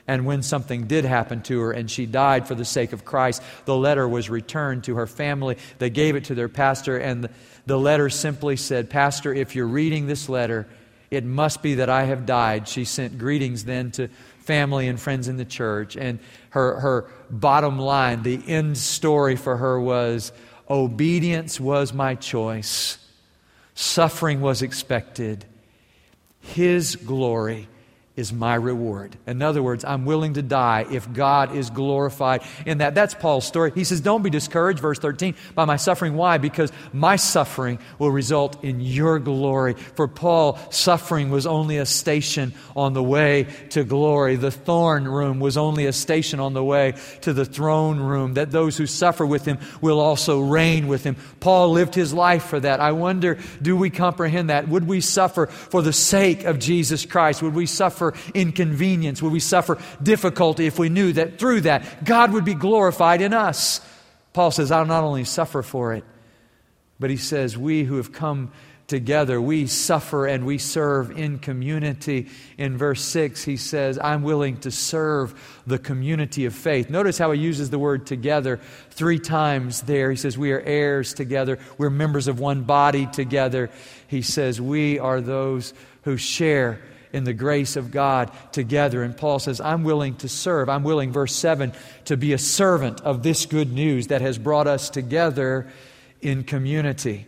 And 0.08 0.26
when 0.26 0.44
something 0.44 0.88
did 0.88 1.06
happen 1.06 1.42
to 1.44 1.62
her 1.62 1.72
and 1.72 1.90
she 1.90 2.06
died 2.06 2.48
for 2.48 2.56
the 2.56 2.66
sake 2.66 2.92
of 2.92 3.06
Christ, 3.06 3.42
the 3.66 3.78
letter 3.78 4.08
was 4.08 4.30
returned 4.30 4.84
to 4.86 4.96
her 4.96 5.08
family. 5.08 5.58
They 5.80 5.90
gave 5.90 6.16
it 6.16 6.26
to 6.26 6.36
their 6.36 6.50
pastor, 6.50 6.98
and 6.98 7.30
the 7.66 7.80
letter 7.80 8.10
simply 8.10 8.58
said, 8.58 8.90
Pastor, 8.90 9.34
if 9.34 9.56
you're 9.56 9.68
reading 9.68 10.08
this 10.08 10.28
letter, 10.28 10.68
it 11.12 11.26
must 11.26 11.62
be 11.62 11.76
that 11.76 11.90
I 11.90 12.06
have 12.06 12.26
died. 12.26 12.70
She 12.70 12.86
sent 12.86 13.20
greetings 13.20 13.66
then 13.66 13.92
to 13.92 14.08
family 14.40 14.88
and 14.88 15.00
friends 15.00 15.28
in 15.28 15.36
the 15.36 15.46
church. 15.46 15.98
And 15.98 16.20
her, 16.52 16.80
her 16.80 17.10
bottom 17.30 17.78
line, 17.78 18.24
the 18.24 18.42
end 18.48 18.78
story 18.78 19.36
for 19.36 19.58
her 19.58 19.80
was 19.80 20.32
obedience 20.70 21.60
was 21.60 21.94
my 21.94 22.16
choice, 22.16 22.98
suffering 23.76 24.40
was 24.40 24.62
expected, 24.62 25.46
His 26.40 26.96
glory 26.96 27.68
is 28.18 28.34
my 28.34 28.56
reward. 28.56 29.16
In 29.26 29.42
other 29.42 29.64
words, 29.64 29.86
I'm 29.86 30.04
willing 30.04 30.34
to 30.34 30.42
die 30.42 30.86
if 30.92 31.12
God 31.14 31.56
is 31.56 31.70
glorified 31.70 32.44
in 32.66 32.80
that. 32.80 32.94
That's 32.94 33.14
Paul's 33.14 33.48
story. 33.48 33.72
He 33.74 33.86
says, 33.86 34.02
Don't 34.02 34.22
be 34.22 34.30
discouraged, 34.30 34.82
verse 34.82 35.00
13, 35.00 35.34
by 35.56 35.64
my 35.64 35.78
suffering. 35.78 36.16
Why? 36.16 36.38
Because 36.38 36.74
my 36.92 37.16
suffering 37.16 37.80
will 38.00 38.12
result 38.12 38.62
in 38.66 38.82
your 38.82 39.18
glory. 39.18 39.76
For 39.96 40.10
Paul, 40.10 40.60
suffering 40.72 41.30
was 41.30 41.48
only 41.48 41.78
a 41.78 41.86
station 41.86 42.54
on 42.76 42.92
the 42.92 43.04
way 43.04 43.48
to 43.70 43.86
glory. 43.86 44.36
The 44.36 44.52
thorn 44.52 45.08
room 45.08 45.40
was 45.40 45.56
only 45.56 45.86
a 45.86 45.94
station 45.94 46.42
on 46.42 46.54
the 46.54 46.64
way 46.64 46.96
to 47.22 47.32
the 47.32 47.46
throne 47.46 47.98
room, 47.98 48.34
that 48.34 48.52
those 48.52 48.76
who 48.76 48.88
suffer 48.88 49.26
with 49.26 49.46
him 49.46 49.58
will 49.80 50.02
also 50.02 50.42
reign 50.42 50.90
with 50.90 51.06
him. 51.06 51.16
Paul 51.40 51.72
lived 51.72 51.96
his 51.96 52.14
life 52.14 52.44
for 52.44 52.60
that. 52.60 52.82
I 52.82 52.92
wonder, 52.92 53.38
do 53.62 53.78
we 53.78 53.90
comprehend 53.90 54.50
that? 54.50 54.68
Would 54.68 54.86
we 54.86 55.00
suffer 55.00 55.48
for 55.48 55.82
the 55.82 55.94
sake 55.94 56.44
of 56.44 56.60
Jesus 56.60 57.06
Christ? 57.06 57.42
Would 57.42 57.56
we 57.56 57.66
suffer? 57.66 58.01
Suffer 58.02 58.32
inconvenience? 58.34 59.22
Would 59.22 59.32
we 59.32 59.40
suffer 59.40 59.78
difficulty 60.02 60.66
if 60.66 60.80
we 60.80 60.90
knew 60.90 61.14
that 61.14 61.40
through 61.40 61.62
that 61.62 62.04
God 62.04 62.34
would 62.34 62.46
be 62.46 62.56
glorified 62.56 63.22
in 63.22 63.34
us? 63.34 63.82
Paul 64.34 64.52
says, 64.52 64.72
I'll 64.72 64.86
not 64.86 65.04
only 65.04 65.24
suffer 65.24 65.62
for 65.62 65.94
it, 65.94 66.04
but 67.00 67.10
he 67.10 67.18
says, 67.18 67.58
we 67.58 67.84
who 67.84 67.98
have 67.98 68.12
come 68.12 68.52
together, 68.88 69.40
we 69.42 69.68
suffer 69.68 70.26
and 70.28 70.46
we 70.46 70.58
serve 70.58 71.18
in 71.18 71.40
community. 71.40 72.28
In 72.58 72.78
verse 72.78 73.02
6, 73.02 73.44
he 73.44 73.58
says, 73.58 73.98
I'm 73.98 74.22
willing 74.24 74.58
to 74.62 74.72
serve 74.72 75.62
the 75.66 75.80
community 75.80 76.46
of 76.46 76.54
faith. 76.54 76.90
Notice 76.90 77.18
how 77.18 77.32
he 77.32 77.40
uses 77.40 77.70
the 77.70 77.80
word 77.80 78.06
together 78.06 78.60
three 78.90 79.20
times 79.20 79.82
there. 79.82 80.12
He 80.12 80.18
says, 80.18 80.38
We 80.38 80.52
are 80.52 80.60
heirs 80.60 81.14
together, 81.14 81.58
we're 81.78 81.90
members 81.90 82.28
of 82.28 82.40
one 82.40 82.64
body 82.64 83.06
together. 83.06 83.70
He 84.08 84.22
says, 84.22 84.60
We 84.60 85.00
are 85.00 85.22
those 85.22 85.74
who 86.04 86.18
share 86.18 86.82
in 87.14 87.24
the 87.24 87.34
grace 87.34 87.76
of 87.76 87.92
God 87.92 88.32
together. 88.52 89.04
And 89.04 89.16
Paul 89.16 89.40
says, 89.40 89.60
I'm 89.60 89.84
willing 89.84 90.16
to 90.18 90.30
serve. 90.30 90.70
I'm 90.70 90.84
willing, 90.84 91.12
verse 91.12 91.36
7, 91.36 91.74
to 92.06 92.18
be 92.18 92.34
a 92.34 92.38
servant 92.38 93.02
of 93.02 93.24
this 93.24 93.46
good 93.46 93.72
news 93.72 94.08
that 94.08 94.22
has 94.22 94.38
brought 94.38 94.68
us 94.68 94.90
together 94.90 95.68
in 96.22 96.44
community. 96.44 97.26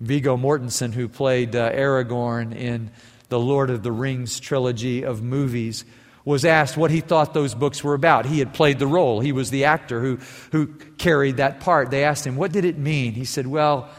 Viggo 0.00 0.36
Mortensen, 0.36 0.92
who 0.92 1.08
played 1.08 1.54
uh, 1.54 1.70
Aragorn 1.72 2.54
in 2.56 2.90
the 3.28 3.38
Lord 3.38 3.70
of 3.70 3.82
the 3.82 3.92
Rings 3.92 4.40
trilogy 4.40 5.04
of 5.04 5.22
movies, 5.22 5.84
was 6.24 6.44
asked 6.44 6.76
what 6.76 6.90
he 6.90 7.00
thought 7.00 7.34
those 7.34 7.54
books 7.54 7.82
were 7.84 7.94
about. 7.94 8.26
He 8.26 8.38
had 8.38 8.54
played 8.54 8.78
the 8.78 8.86
role, 8.86 9.20
he 9.20 9.32
was 9.32 9.50
the 9.50 9.64
actor 9.64 10.00
who, 10.00 10.18
who 10.52 10.66
carried 10.98 11.38
that 11.38 11.60
part. 11.60 11.90
They 11.90 12.04
asked 12.04 12.26
him, 12.26 12.36
What 12.36 12.52
did 12.52 12.64
it 12.64 12.78
mean? 12.78 13.12
He 13.12 13.24
said, 13.24 13.46
Well, 13.46 13.90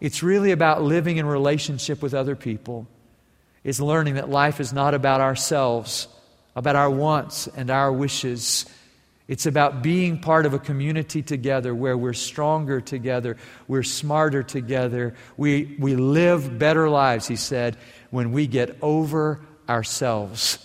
it's 0.00 0.22
really 0.22 0.52
about 0.52 0.82
living 0.82 1.16
in 1.16 1.26
relationship 1.26 2.02
with 2.02 2.12
other 2.12 2.36
people 2.36 2.86
is 3.66 3.80
learning 3.80 4.14
that 4.14 4.30
life 4.30 4.60
is 4.60 4.72
not 4.72 4.94
about 4.94 5.20
ourselves, 5.20 6.06
about 6.54 6.76
our 6.76 6.88
wants 6.88 7.48
and 7.48 7.68
our 7.68 7.92
wishes. 7.92 8.64
It's 9.26 9.44
about 9.44 9.82
being 9.82 10.20
part 10.20 10.46
of 10.46 10.54
a 10.54 10.58
community 10.60 11.20
together 11.20 11.74
where 11.74 11.98
we're 11.98 12.12
stronger 12.12 12.80
together, 12.80 13.36
we're 13.66 13.82
smarter 13.82 14.44
together, 14.44 15.16
we, 15.36 15.76
we 15.80 15.96
live 15.96 16.60
better 16.60 16.88
lives, 16.88 17.26
he 17.26 17.34
said, 17.34 17.76
when 18.10 18.30
we 18.30 18.46
get 18.46 18.78
over 18.82 19.40
ourselves. 19.68 20.64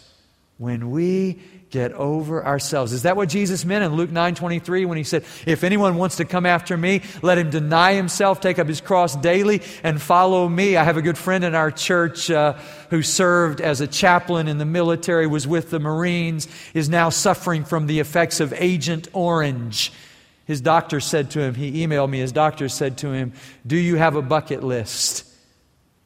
When 0.59 0.91
we 0.91 1.41
get 1.71 1.93
over 1.93 2.45
ourselves. 2.45 2.91
Is 2.91 3.03
that 3.03 3.15
what 3.15 3.29
Jesus 3.29 3.63
meant 3.63 3.83
in 3.83 3.95
Luke 3.95 4.11
9 4.11 4.35
23 4.35 4.85
when 4.85 4.97
he 4.97 5.03
said, 5.03 5.23
If 5.45 5.63
anyone 5.63 5.95
wants 5.95 6.17
to 6.17 6.25
come 6.25 6.45
after 6.45 6.75
me, 6.77 7.01
let 7.21 7.37
him 7.37 7.49
deny 7.49 7.93
himself, 7.93 8.41
take 8.41 8.59
up 8.59 8.67
his 8.67 8.81
cross 8.81 9.15
daily, 9.15 9.61
and 9.81 10.01
follow 10.01 10.47
me? 10.47 10.75
I 10.75 10.83
have 10.83 10.97
a 10.97 11.01
good 11.01 11.17
friend 11.17 11.43
in 11.45 11.55
our 11.55 11.71
church 11.71 12.29
uh, 12.29 12.53
who 12.89 13.01
served 13.01 13.61
as 13.61 13.79
a 13.79 13.87
chaplain 13.87 14.49
in 14.49 14.57
the 14.57 14.65
military, 14.65 15.25
was 15.27 15.47
with 15.47 15.69
the 15.69 15.79
Marines, 15.79 16.47
is 16.73 16.89
now 16.89 17.09
suffering 17.09 17.63
from 17.63 17.87
the 17.87 17.99
effects 17.99 18.41
of 18.41 18.53
Agent 18.53 19.07
Orange. 19.13 19.93
His 20.45 20.59
doctor 20.59 20.99
said 20.99 21.31
to 21.31 21.39
him, 21.39 21.55
he 21.55 21.85
emailed 21.87 22.09
me, 22.09 22.19
his 22.19 22.33
doctor 22.33 22.67
said 22.67 22.97
to 22.99 23.13
him, 23.13 23.31
Do 23.65 23.77
you 23.77 23.95
have 23.95 24.17
a 24.17 24.21
bucket 24.21 24.61
list? 24.63 25.25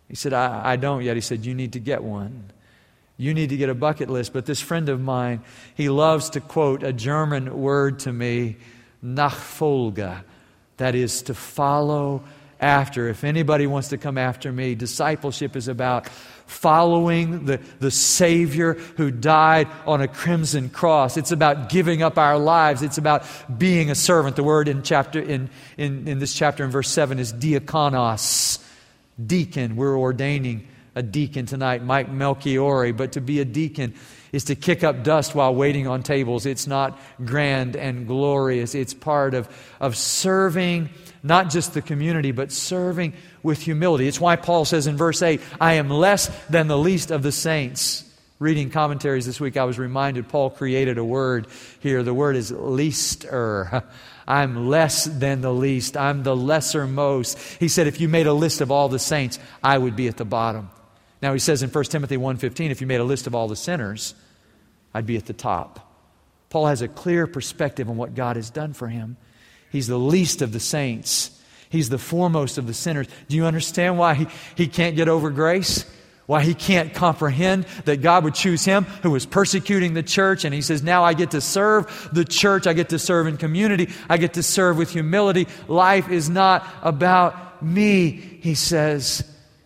He 0.08 0.16
said, 0.16 0.34
I, 0.34 0.74
I 0.74 0.76
don't 0.76 1.02
yet. 1.02 1.16
He 1.16 1.22
said, 1.22 1.44
You 1.46 1.56
need 1.56 1.74
to 1.74 1.80
get 1.80 2.04
one. 2.04 2.52
You 3.18 3.34
need 3.34 3.50
to 3.50 3.58
get 3.58 3.70
a 3.70 3.76
bucket 3.76 4.10
list. 4.10 4.34
But 4.34 4.46
this 4.46 4.62
friend 4.62 4.90
of 4.90 5.00
mine, 5.00 5.42
he 5.76 5.90
loves 5.90 6.32
to 6.32 6.42
quote 6.42 6.84
a 6.84 6.92
German 6.92 7.62
word 7.62 8.00
to 8.00 8.12
me, 8.12 8.58
Nachfolge. 9.04 10.24
That 10.78 10.96
is 10.96 11.22
to 11.24 11.34
follow 11.34 12.24
after. 12.60 13.08
If 13.08 13.24
anybody 13.24 13.68
wants 13.68 13.90
to 13.90 13.98
come 13.98 14.18
after 14.18 14.52
me, 14.52 14.76
discipleship 14.76 15.56
is 15.56 15.68
about 15.68 16.10
following 16.48 17.46
the, 17.46 17.60
the 17.80 17.92
Savior 17.92 18.74
who 18.74 19.12
died 19.12 19.68
on 19.86 20.02
a 20.02 20.08
crimson 20.08 20.70
cross. 20.70 21.18
It's 21.18 21.32
about 21.32 21.70
giving 21.70 22.04
up 22.04 22.18
our 22.18 22.38
lives. 22.38 22.82
It's 22.82 22.98
about 22.98 23.26
being 23.58 23.90
a 23.90 23.96
servant. 23.96 24.36
The 24.36 24.44
word 24.44 24.68
in 24.68 24.84
chapter 24.84 25.20
in, 25.20 25.50
in, 25.78 26.08
in 26.08 26.20
this 26.20 26.34
chapter 26.34 26.64
in 26.64 26.72
verse 26.72 26.90
7 26.90 27.20
is 27.20 27.34
diakonos. 27.34 28.62
Deacon. 29.24 29.78
We're 29.78 29.98
ordaining 29.98 30.68
a 30.96 31.04
deacon 31.04 31.46
tonight, 31.46 31.84
Mike 31.84 32.10
Melchiori, 32.10 32.96
but 32.96 33.12
to 33.12 33.22
be 33.22 33.42
a 33.42 33.46
deacon 33.46 33.94
is 34.32 34.46
to 34.46 34.56
kick 34.56 34.84
up 34.84 35.04
dust 35.04 35.36
while 35.36 35.54
waiting 35.54 35.88
on 35.88 36.04
tables. 36.04 36.46
It's 36.46 36.68
not 36.68 37.00
grand 37.24 37.76
and 37.76 38.08
glorious. 38.08 38.74
It's 38.74 38.94
part 38.94 39.34
of, 39.34 39.48
of 39.80 39.96
serving 39.96 40.90
not 41.22 41.50
just 41.50 41.74
the 41.74 41.82
community, 41.82 42.32
but 42.32 42.52
serving 42.52 43.14
with 43.44 43.62
humility. 43.62 44.08
It's 44.08 44.20
why 44.22 44.36
Paul 44.36 44.64
says 44.64 44.88
in 44.88 44.96
verse 44.96 45.22
8, 45.22 45.42
I 45.60 45.74
am 45.74 45.90
less 45.90 46.28
than 46.50 46.68
the 46.68 46.78
least 46.78 47.12
of 47.12 47.24
the 47.24 47.32
saints. 47.32 48.04
Reading 48.38 48.70
commentaries 48.70 49.26
this 49.26 49.40
week, 49.40 49.58
I 49.58 49.64
was 49.64 49.80
reminded 49.80 50.28
Paul 50.28 50.50
created 50.50 50.98
a 50.98 51.06
word 51.06 51.48
here. 51.80 52.04
The 52.04 52.14
word 52.14 52.36
is 52.36 52.52
leaster. 52.52 53.84
I'm 54.28 54.68
less 54.68 55.06
than 55.06 55.42
the 55.42 55.54
least. 55.54 55.96
I'm 55.96 56.24
the 56.24 56.36
lesser 56.36 56.86
most. 56.86 57.40
He 57.60 57.70
said, 57.70 57.88
if 57.88 58.02
you 58.02 58.10
made 58.10 58.28
a 58.28 58.34
list 58.34 58.62
of 58.62 58.72
all 58.72 58.90
the 58.90 59.00
saints, 59.00 59.40
I 59.64 59.78
would 59.78 59.96
be 59.96 60.08
at 60.08 60.18
the 60.18 60.26
bottom. 60.26 60.70
Now 61.26 61.34
he 61.34 61.40
says 61.40 61.64
in 61.64 61.72
1 61.72 61.84
Timothy 61.86 62.18
1:15, 62.18 62.70
if 62.70 62.82
you 62.82 62.86
made 62.86 63.00
a 63.00 63.04
list 63.04 63.26
of 63.26 63.34
all 63.34 63.48
the 63.48 63.56
sinners, 63.56 64.14
I'd 64.94 65.08
be 65.08 65.18
at 65.18 65.26
the 65.26 65.34
top. 65.34 65.92
Paul 66.52 66.68
has 66.68 66.84
a 66.84 66.88
clear 66.88 67.26
perspective 67.26 67.90
on 67.90 67.98
what 67.98 68.14
God 68.14 68.36
has 68.36 68.52
done 68.52 68.74
for 68.74 68.90
him. 68.90 69.18
He's 69.72 69.88
the 69.88 69.98
least 69.98 70.44
of 70.44 70.54
the 70.54 70.60
saints. 70.60 71.32
He's 71.68 71.90
the 71.90 71.98
foremost 71.98 72.60
of 72.60 72.68
the 72.68 72.76
sinners. 72.76 73.08
Do 73.28 73.36
you 73.36 73.48
understand 73.48 73.98
why 73.98 74.14
he, 74.14 74.28
he 74.54 74.68
can't 74.68 74.96
get 74.96 75.10
over 75.10 75.32
grace? 75.32 75.84
Why 76.28 76.44
he 76.44 76.54
can't 76.54 76.94
comprehend 76.94 77.64
that 77.86 78.04
God 78.04 78.24
would 78.24 78.36
choose 78.36 78.64
him 78.64 78.84
who 78.84 79.10
was 79.10 79.26
persecuting 79.26 79.96
the 79.96 80.04
church. 80.04 80.46
And 80.46 80.54
he 80.54 80.62
says, 80.62 80.84
Now 80.84 81.04
I 81.04 81.16
get 81.16 81.32
to 81.32 81.42
serve 81.42 82.08
the 82.14 82.24
church. 82.24 82.68
I 82.68 82.74
get 82.74 82.90
to 82.90 83.00
serve 83.00 83.26
in 83.26 83.38
community. 83.38 83.90
I 84.08 84.18
get 84.18 84.36
to 84.36 84.44
serve 84.44 84.78
with 84.78 84.92
humility. 84.92 85.48
Life 85.68 86.08
is 86.08 86.30
not 86.30 86.68
about 86.84 87.64
me, 87.64 88.12
he 88.12 88.54
says. 88.54 89.24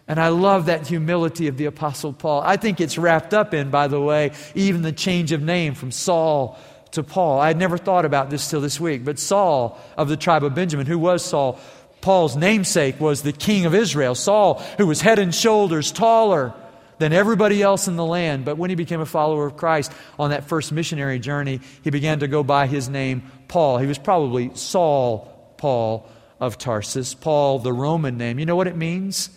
And 0.09 0.19
I 0.19 0.29
love 0.29 0.65
that 0.65 0.87
humility 0.87 1.47
of 1.47 1.57
the 1.57 1.65
Apostle 1.65 2.13
Paul. 2.13 2.41
I 2.41 2.57
think 2.57 2.81
it's 2.81 2.97
wrapped 2.97 3.31
up 3.31 3.53
in, 3.53 3.69
by 3.69 3.87
the 3.87 4.01
way, 4.01 4.31
even 4.55 4.81
the 4.81 4.91
change 4.91 5.31
of 5.31 5.43
name 5.43 5.75
from 5.75 5.91
Saul 5.91 6.57
to 6.93 7.03
Paul. 7.03 7.39
I 7.39 7.47
had 7.47 7.57
never 7.57 7.77
thought 7.77 8.05
about 8.05 8.31
this 8.31 8.49
till 8.49 8.59
this 8.59 8.79
week, 8.79 9.05
but 9.05 9.19
Saul 9.19 9.79
of 9.95 10.09
the 10.09 10.17
tribe 10.17 10.43
of 10.43 10.55
Benjamin, 10.55 10.87
who 10.87 10.97
was 10.97 11.23
Saul, 11.23 11.59
Paul's 12.01 12.35
namesake 12.35 12.99
was 12.99 13.21
the 13.21 13.31
king 13.31 13.67
of 13.67 13.75
Israel. 13.75 14.15
Saul, 14.15 14.55
who 14.79 14.87
was 14.87 14.99
head 14.99 15.19
and 15.19 15.33
shoulders 15.33 15.91
taller 15.91 16.55
than 16.97 17.13
everybody 17.13 17.61
else 17.61 17.87
in 17.87 17.95
the 17.95 18.05
land. 18.05 18.45
But 18.45 18.57
when 18.57 18.71
he 18.71 18.75
became 18.75 19.01
a 19.01 19.05
follower 19.05 19.45
of 19.45 19.57
Christ 19.57 19.91
on 20.17 20.31
that 20.31 20.45
first 20.45 20.71
missionary 20.71 21.19
journey, 21.19 21.61
he 21.83 21.91
began 21.91 22.21
to 22.21 22.27
go 22.27 22.43
by 22.43 22.65
his 22.65 22.89
name 22.89 23.23
Paul. 23.47 23.77
He 23.77 23.85
was 23.85 23.99
probably 23.99 24.51
Saul 24.55 25.53
Paul 25.57 26.09
of 26.39 26.57
Tarsus, 26.57 27.13
Paul, 27.13 27.59
the 27.59 27.73
Roman 27.73 28.17
name. 28.17 28.39
You 28.39 28.47
know 28.47 28.55
what 28.55 28.67
it 28.67 28.75
means? 28.75 29.29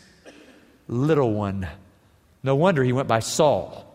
Little 0.89 1.33
one. 1.33 1.69
No 2.43 2.57
wonder 2.57 2.83
he 2.83 2.93
went 2.93 3.09
by 3.09 3.21
Saul 3.21 3.87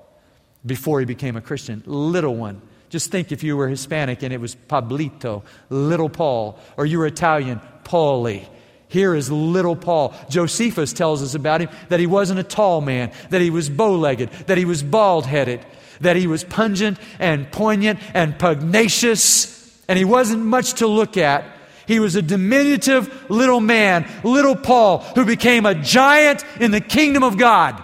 before 0.65 0.99
he 0.99 1.05
became 1.05 1.35
a 1.35 1.41
Christian. 1.41 1.83
Little 1.85 2.35
one. 2.35 2.61
Just 2.89 3.11
think 3.11 3.31
if 3.31 3.43
you 3.43 3.57
were 3.57 3.67
Hispanic 3.67 4.23
and 4.23 4.33
it 4.33 4.39
was 4.39 4.55
Pablito, 4.55 5.43
little 5.69 6.09
Paul, 6.09 6.57
or 6.77 6.85
you 6.85 6.99
were 6.99 7.07
Italian, 7.07 7.59
Paulie. 7.83 8.47
Here 8.87 9.13
is 9.13 9.29
little 9.29 9.75
Paul. 9.75 10.15
Josephus 10.29 10.93
tells 10.93 11.21
us 11.21 11.35
about 11.35 11.59
him 11.59 11.69
that 11.89 11.99
he 11.99 12.07
wasn't 12.07 12.39
a 12.39 12.43
tall 12.43 12.79
man, 12.79 13.11
that 13.29 13.41
he 13.41 13.49
was 13.49 13.69
bow 13.69 13.95
legged, 13.95 14.31
that 14.47 14.57
he 14.57 14.63
was 14.63 14.81
bald 14.81 15.25
headed, 15.25 15.65
that 15.99 16.15
he 16.15 16.27
was 16.27 16.45
pungent 16.45 16.97
and 17.19 17.51
poignant 17.51 17.99
and 18.13 18.39
pugnacious, 18.39 19.83
and 19.89 19.99
he 19.99 20.05
wasn't 20.05 20.45
much 20.45 20.75
to 20.75 20.87
look 20.87 21.17
at. 21.17 21.43
He 21.87 21.99
was 21.99 22.15
a 22.15 22.21
diminutive 22.21 23.29
little 23.29 23.61
man, 23.61 24.07
little 24.23 24.55
Paul, 24.55 24.99
who 24.99 25.25
became 25.25 25.65
a 25.65 25.73
giant 25.73 26.43
in 26.59 26.71
the 26.71 26.81
kingdom 26.81 27.23
of 27.23 27.37
God 27.37 27.81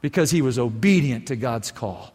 because 0.00 0.30
he 0.30 0.42
was 0.42 0.58
obedient 0.58 1.28
to 1.28 1.36
God's 1.36 1.72
call. 1.72 2.12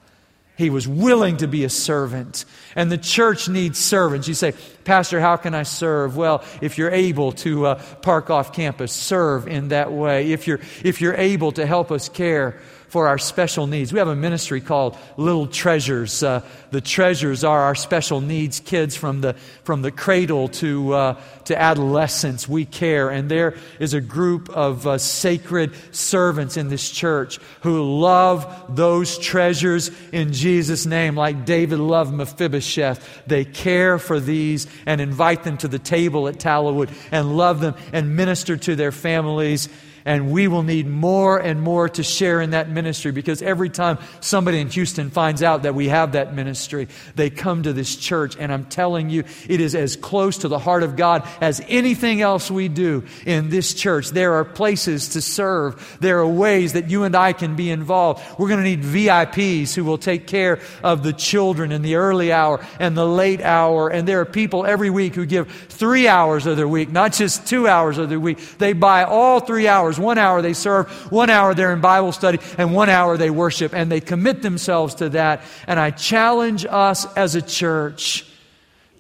He 0.56 0.70
was 0.70 0.88
willing 0.88 1.38
to 1.38 1.48
be 1.48 1.64
a 1.64 1.70
servant. 1.70 2.46
And 2.76 2.92
the 2.92 2.98
church 2.98 3.50
needs 3.50 3.80
servants. 3.80 4.28
You 4.28 4.36
say, 4.36 4.54
Pastor, 4.84 5.20
how 5.20 5.36
can 5.36 5.56
I 5.56 5.64
serve? 5.64 6.16
Well, 6.16 6.44
if 6.62 6.78
you're 6.78 6.92
able 6.92 7.32
to 7.34 7.66
uh, 7.66 7.84
park 8.02 8.30
off 8.30 8.54
campus, 8.54 8.94
serve 8.94 9.48
in 9.48 9.70
that 9.70 9.92
way. 9.92 10.32
If 10.32 10.48
you're, 10.48 10.60
if 10.84 11.02
you're 11.02 11.16
able 11.16 11.52
to 11.54 11.66
help 11.66 11.92
us 11.92 12.08
care 12.08 12.60
for 12.94 13.08
our 13.08 13.18
special 13.18 13.66
needs. 13.66 13.92
We 13.92 13.98
have 13.98 14.08
a 14.08 14.16
ministry 14.16 14.62
called 14.62 14.96
Little 15.18 15.48
Treasures. 15.48 16.22
Uh, 16.22 16.44
the 16.70 16.80
treasures 16.80 17.44
are 17.44 17.62
our 17.62 17.74
special 17.74 18.22
needs 18.22 18.60
kids 18.60 18.96
from 18.96 19.22
the, 19.22 19.34
from 19.64 19.82
the 19.82 19.90
cradle 19.90 20.48
to, 20.50 20.94
uh, 20.94 21.22
to 21.46 21.60
adolescence. 21.60 22.48
We 22.48 22.66
care. 22.66 23.10
And 23.10 23.32
there 23.32 23.56
is 23.80 23.96
a 23.96 24.00
group 24.00 24.48
of 24.52 24.86
uh, 24.86 25.00
sacred 25.00 25.72
servants 25.92 26.56
in 26.56 26.70
this 26.70 26.92
church 26.92 27.40
who 27.62 27.82
love 28.00 28.76
those 28.76 29.18
treasures 29.18 29.90
in 30.12 30.32
Jesus' 30.32 30.86
name, 30.86 31.16
like 31.16 31.46
David 31.46 31.80
loved 31.80 32.14
Mephibosheth. 32.14 33.24
They 33.26 33.44
care 33.44 33.98
for 33.98 34.20
these 34.20 34.68
and 34.86 35.02
invite 35.02 35.44
them 35.44 35.58
to 35.58 35.68
the 35.68 35.80
table 35.80 36.28
at 36.28 36.36
Tallowood 36.36 36.92
and 37.12 37.36
love 37.36 37.60
them 37.60 37.74
and 37.92 38.16
minister 38.16 38.56
to 38.56 38.76
their 38.76 38.92
families 38.92 39.68
and 40.06 40.32
we 40.32 40.48
will 40.48 40.64
need 40.64 40.88
more 40.88 41.38
and 41.38 41.62
more 41.62 41.90
to 41.90 42.04
share 42.04 42.42
in 42.42 42.52
that 42.52 42.70
ministry 42.70 43.12
because 43.12 43.42
every 43.42 43.70
time 43.70 43.98
somebody 44.20 44.60
in 44.60 44.70
Houston 44.70 45.10
finds 45.10 45.42
out 45.42 45.64
that 45.64 45.76
we 45.76 45.88
have 45.90 46.14
that 46.14 46.34
ministry, 46.34 46.88
they 47.16 47.30
come 47.30 47.64
to 47.64 47.74
this 47.74 47.96
church. 47.96 48.36
And 48.38 48.52
I'm 48.52 48.66
telling 48.66 49.10
you, 49.10 49.24
it 49.48 49.62
is 49.62 49.76
as 49.76 49.96
close 49.96 50.40
to 50.40 50.48
the 50.48 50.60
heart 50.60 50.84
of 50.84 50.96
God 50.96 51.28
as 51.42 51.62
anything 51.68 52.22
else 52.22 52.52
we 52.52 52.68
do 52.68 53.04
in 53.26 53.50
this 53.50 53.74
church. 53.74 54.10
There 54.10 54.34
are 54.34 54.46
places 54.46 55.10
to 55.10 55.22
serve, 55.22 55.98
there 56.00 56.20
are 56.20 56.28
ways 56.28 56.74
that 56.74 56.90
you 56.90 57.04
and 57.04 57.16
I 57.16 57.34
can 57.34 57.56
be 57.56 57.72
involved. 57.72 58.24
We're 58.38 58.50
going 58.50 58.64
to 58.64 58.70
need 58.70 58.82
VIPs 58.82 59.74
who 59.74 59.86
will 59.86 59.98
take 59.98 60.28
care 60.28 60.60
of 60.84 61.04
the 61.04 61.14
children 61.14 61.72
in 61.72 61.82
the 61.82 61.96
early 61.96 62.32
hour 62.32 62.66
and 62.80 62.98
the 62.98 63.08
late 63.08 63.42
hour. 63.42 63.90
And 63.90 64.08
there 64.08 64.20
are 64.22 64.26
people 64.26 64.66
every 64.66 64.90
week 64.90 65.16
who 65.16 65.26
give 65.26 65.50
three 65.70 66.08
hours 66.08 66.46
of 66.46 66.58
their 66.58 66.68
week, 66.68 66.92
not 66.92 67.14
just 67.14 67.48
two 67.48 67.68
hours 67.68 67.98
of 67.98 68.10
their 68.10 68.20
week. 68.20 68.40
They 68.58 68.74
buy 68.74 69.04
all 69.04 69.40
three 69.40 69.68
hours 69.68 69.93
hours. 69.94 70.00
One 70.04 70.18
hour 70.18 70.42
they 70.42 70.54
serve, 70.54 70.90
one 71.12 71.30
hour 71.30 71.54
they're 71.54 71.74
in 71.74 71.82
Bible 71.82 72.12
study, 72.12 72.40
and 72.58 72.74
one 72.74 72.90
hour 72.90 73.18
they 73.18 73.30
worship. 73.30 73.74
And 73.74 73.92
they 73.92 74.02
commit 74.02 74.42
themselves 74.42 74.96
to 74.96 75.10
that. 75.10 75.42
And 75.68 75.80
I 75.80 75.92
challenge 75.92 76.66
us 76.66 77.06
as 77.16 77.36
a 77.36 77.42
church 77.42 78.28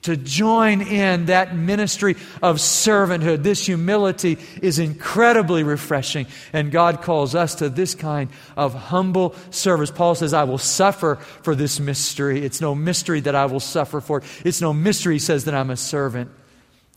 to 0.04 0.18
join 0.18 0.82
in 0.82 1.28
that 1.28 1.56
ministry 1.56 2.18
of 2.42 2.58
servanthood. 2.58 3.42
This 3.42 3.66
humility 3.66 4.38
is 4.62 4.78
incredibly 4.78 5.64
refreshing, 5.64 6.28
and 6.52 6.74
God 6.74 7.02
calls 7.02 7.36
us 7.36 7.56
to 7.56 7.70
this 7.70 7.96
kind 7.96 8.30
of 8.58 8.74
humble 8.74 9.34
service. 9.50 9.92
Paul 9.92 10.16
says, 10.16 10.34
I 10.34 10.44
will 10.44 10.58
suffer 10.58 11.16
for 11.44 11.56
this 11.56 11.80
mystery. 11.80 12.44
It's 12.44 12.60
no 12.60 12.76
mystery 12.76 13.22
that 13.22 13.34
I 13.34 13.46
will 13.46 13.62
suffer 13.62 14.02
for. 14.02 14.18
It. 14.18 14.26
It's 14.44 14.60
no 14.60 14.74
mystery, 14.74 15.16
he 15.16 15.20
says, 15.20 15.46
that 15.46 15.56
I'm 15.56 15.70
a 15.70 15.78
servant. 15.78 16.32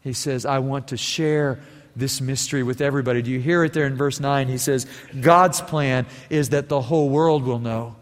He 0.03 0.13
says, 0.13 0.45
I 0.45 0.59
want 0.59 0.89
to 0.89 0.97
share 0.97 1.61
this 1.97 2.21
mystery 2.21 2.63
with 2.63 2.81
everybody. 2.81 3.23
Do 3.23 3.31
you 3.31 3.41
hear 3.41 3.65
it 3.65 3.73
there 3.73 3.87
in 3.87 3.97
verse 3.97 4.21
9? 4.21 4.49
He 4.49 4.59
says, 4.59 4.87
God's 5.19 5.61
plan 5.61 6.07
is 6.31 6.51
that 6.51 6.69
the 6.69 6.81
whole 6.81 7.09
world 7.09 7.45
will 7.45 7.59
know 7.59 7.97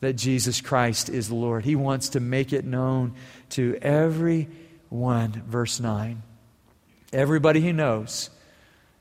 that 0.00 0.14
Jesus 0.14 0.60
Christ 0.60 1.08
is 1.08 1.28
the 1.28 1.34
Lord. 1.34 1.64
He 1.64 1.74
wants 1.74 2.10
to 2.10 2.20
make 2.20 2.52
it 2.52 2.64
known 2.64 3.14
to 3.50 3.78
everyone. 3.80 5.42
Verse 5.46 5.80
9. 5.80 6.22
Everybody 7.12 7.60
he 7.60 7.72
knows 7.72 8.30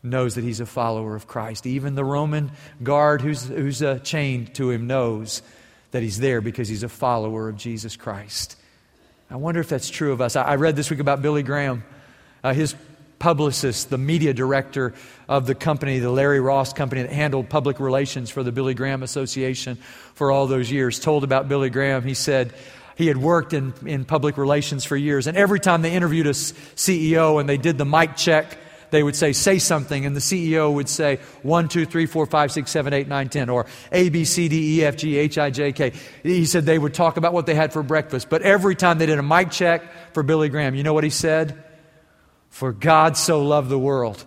knows 0.04 0.36
that 0.36 0.44
he's 0.44 0.60
a 0.60 0.66
follower 0.66 1.16
of 1.16 1.28
Christ. 1.28 1.68
Even 1.68 1.96
the 1.96 2.04
Roman 2.04 2.52
guard 2.82 3.22
who's, 3.22 3.48
who's 3.48 3.84
uh, 3.84 4.00
chained 4.00 4.56
to 4.56 4.70
him 4.72 4.88
knows 4.88 5.42
that 5.92 6.02
he's 6.02 6.20
there 6.20 6.42
because 6.42 6.68
he's 6.68 6.84
a 6.84 6.90
follower 6.90 7.50
of 7.50 7.58
Jesus 7.58 7.96
Christ. 7.96 8.56
I 9.30 9.36
wonder 9.36 9.60
if 9.62 9.70
that's 9.70 9.90
true 9.90 10.12
of 10.12 10.22
us. 10.22 10.36
I, 10.36 10.44
I 10.44 10.56
read 10.56 10.76
this 10.76 10.90
week 10.90 11.00
about 11.00 11.22
Billy 11.22 11.44
Graham. 11.44 11.84
Uh, 12.44 12.54
his 12.54 12.76
publicist, 13.22 13.92
the 13.92 13.98
media 14.00 14.34
director 14.34 14.94
of 15.30 15.46
the 15.46 15.56
company, 15.56 16.00
the 16.00 16.10
Larry 16.10 16.42
Ross 16.42 16.74
company 16.74 17.04
that 17.04 17.14
handled 17.14 17.48
public 17.48 17.80
relations 17.80 18.30
for 18.30 18.42
the 18.42 18.52
Billy 18.52 18.74
Graham 18.74 19.04
Association 19.04 19.78
for 20.16 20.32
all 20.32 20.48
those 20.48 20.70
years, 20.70 21.00
told 21.00 21.24
about 21.24 21.48
Billy 21.48 21.70
Graham. 21.70 22.04
He 22.04 22.16
said 22.16 22.52
he 22.96 23.08
had 23.08 23.18
worked 23.18 23.54
in, 23.54 23.74
in 23.86 24.06
public 24.06 24.38
relations 24.38 24.84
for 24.84 24.98
years, 24.98 25.28
and 25.28 25.38
every 25.38 25.60
time 25.60 25.84
they 25.84 25.94
interviewed 25.94 26.26
a 26.26 26.32
CEO 26.32 27.40
and 27.40 27.48
they 27.48 27.58
did 27.58 27.78
the 27.78 27.86
mic 27.86 28.18
check, 28.18 28.58
they 28.90 29.04
would 29.04 29.16
say, 29.16 29.34
say 29.34 29.60
something, 29.60 30.06
and 30.06 30.16
the 30.16 30.20
CEO 30.20 30.74
would 30.74 30.90
say, 30.90 31.20
1, 31.44 31.70
2, 31.70 31.86
3, 31.86 32.06
4, 32.08 32.26
5, 32.26 32.52
6, 32.52 32.72
7, 32.72 32.94
8, 32.94 33.08
9, 33.08 33.30
10, 33.30 33.50
or 33.50 33.68
A, 33.92 34.10
B, 34.10 34.26
C, 34.26 34.50
D, 34.50 34.80
E, 34.80 34.84
F, 34.84 34.98
G, 34.98 35.18
H, 35.18 35.38
I, 35.38 35.52
J, 35.52 35.72
K. 35.72 35.94
He 36.24 36.46
said 36.46 36.66
they 36.66 36.78
would 36.78 36.94
talk 36.94 37.18
about 37.18 37.34
what 37.34 37.46
they 37.46 37.56
had 37.56 37.72
for 37.72 37.84
breakfast. 37.84 38.30
But 38.30 38.42
every 38.42 38.76
time 38.76 38.98
they 38.98 39.06
did 39.06 39.20
a 39.20 39.24
mic 39.24 39.52
check 39.52 39.84
for 40.14 40.24
Billy 40.24 40.50
Graham, 40.50 40.76
you 40.76 40.84
know 40.84 40.94
what 40.94 41.04
he 41.04 41.12
said? 41.12 41.64
For 42.52 42.72
God 42.72 43.18
so 43.18 43.44
loved 43.44 43.70
the 43.70 43.80
world 43.80 44.24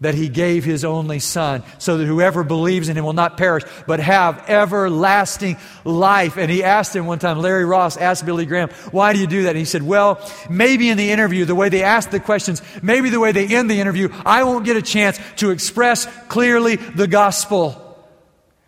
that 0.00 0.14
he 0.14 0.28
gave 0.28 0.64
his 0.64 0.84
only 0.84 1.18
son 1.18 1.62
so 1.78 1.98
that 1.98 2.06
whoever 2.06 2.44
believes 2.44 2.88
in 2.88 2.96
him 2.96 3.04
will 3.04 3.12
not 3.12 3.36
perish 3.36 3.64
but 3.86 4.00
have 4.00 4.48
everlasting 4.48 5.56
life. 5.84 6.36
And 6.36 6.50
he 6.50 6.62
asked 6.62 6.94
him 6.94 7.06
one 7.06 7.18
time 7.18 7.38
larry 7.38 7.64
ross 7.64 7.96
asked 7.96 8.24
billy 8.24 8.46
graham 8.46 8.68
why 8.90 9.12
do 9.12 9.20
you 9.20 9.26
do 9.26 9.44
that? 9.44 9.50
And 9.50 9.58
he 9.58 9.64
said 9.64 9.82
well 9.82 10.20
maybe 10.48 10.88
in 10.88 10.96
the 10.96 11.10
interview 11.10 11.44
the 11.44 11.54
way 11.54 11.68
they 11.68 11.82
ask 11.82 12.10
the 12.10 12.20
questions 12.20 12.62
maybe 12.82 13.10
the 13.10 13.20
way 13.20 13.32
they 13.32 13.46
end 13.46 13.70
the 13.70 13.80
interview 13.80 14.08
i 14.24 14.44
won't 14.44 14.64
get 14.64 14.76
a 14.76 14.82
chance 14.82 15.18
to 15.36 15.50
express 15.50 16.06
clearly 16.28 16.76
the 16.76 17.06
gospel. 17.06 17.84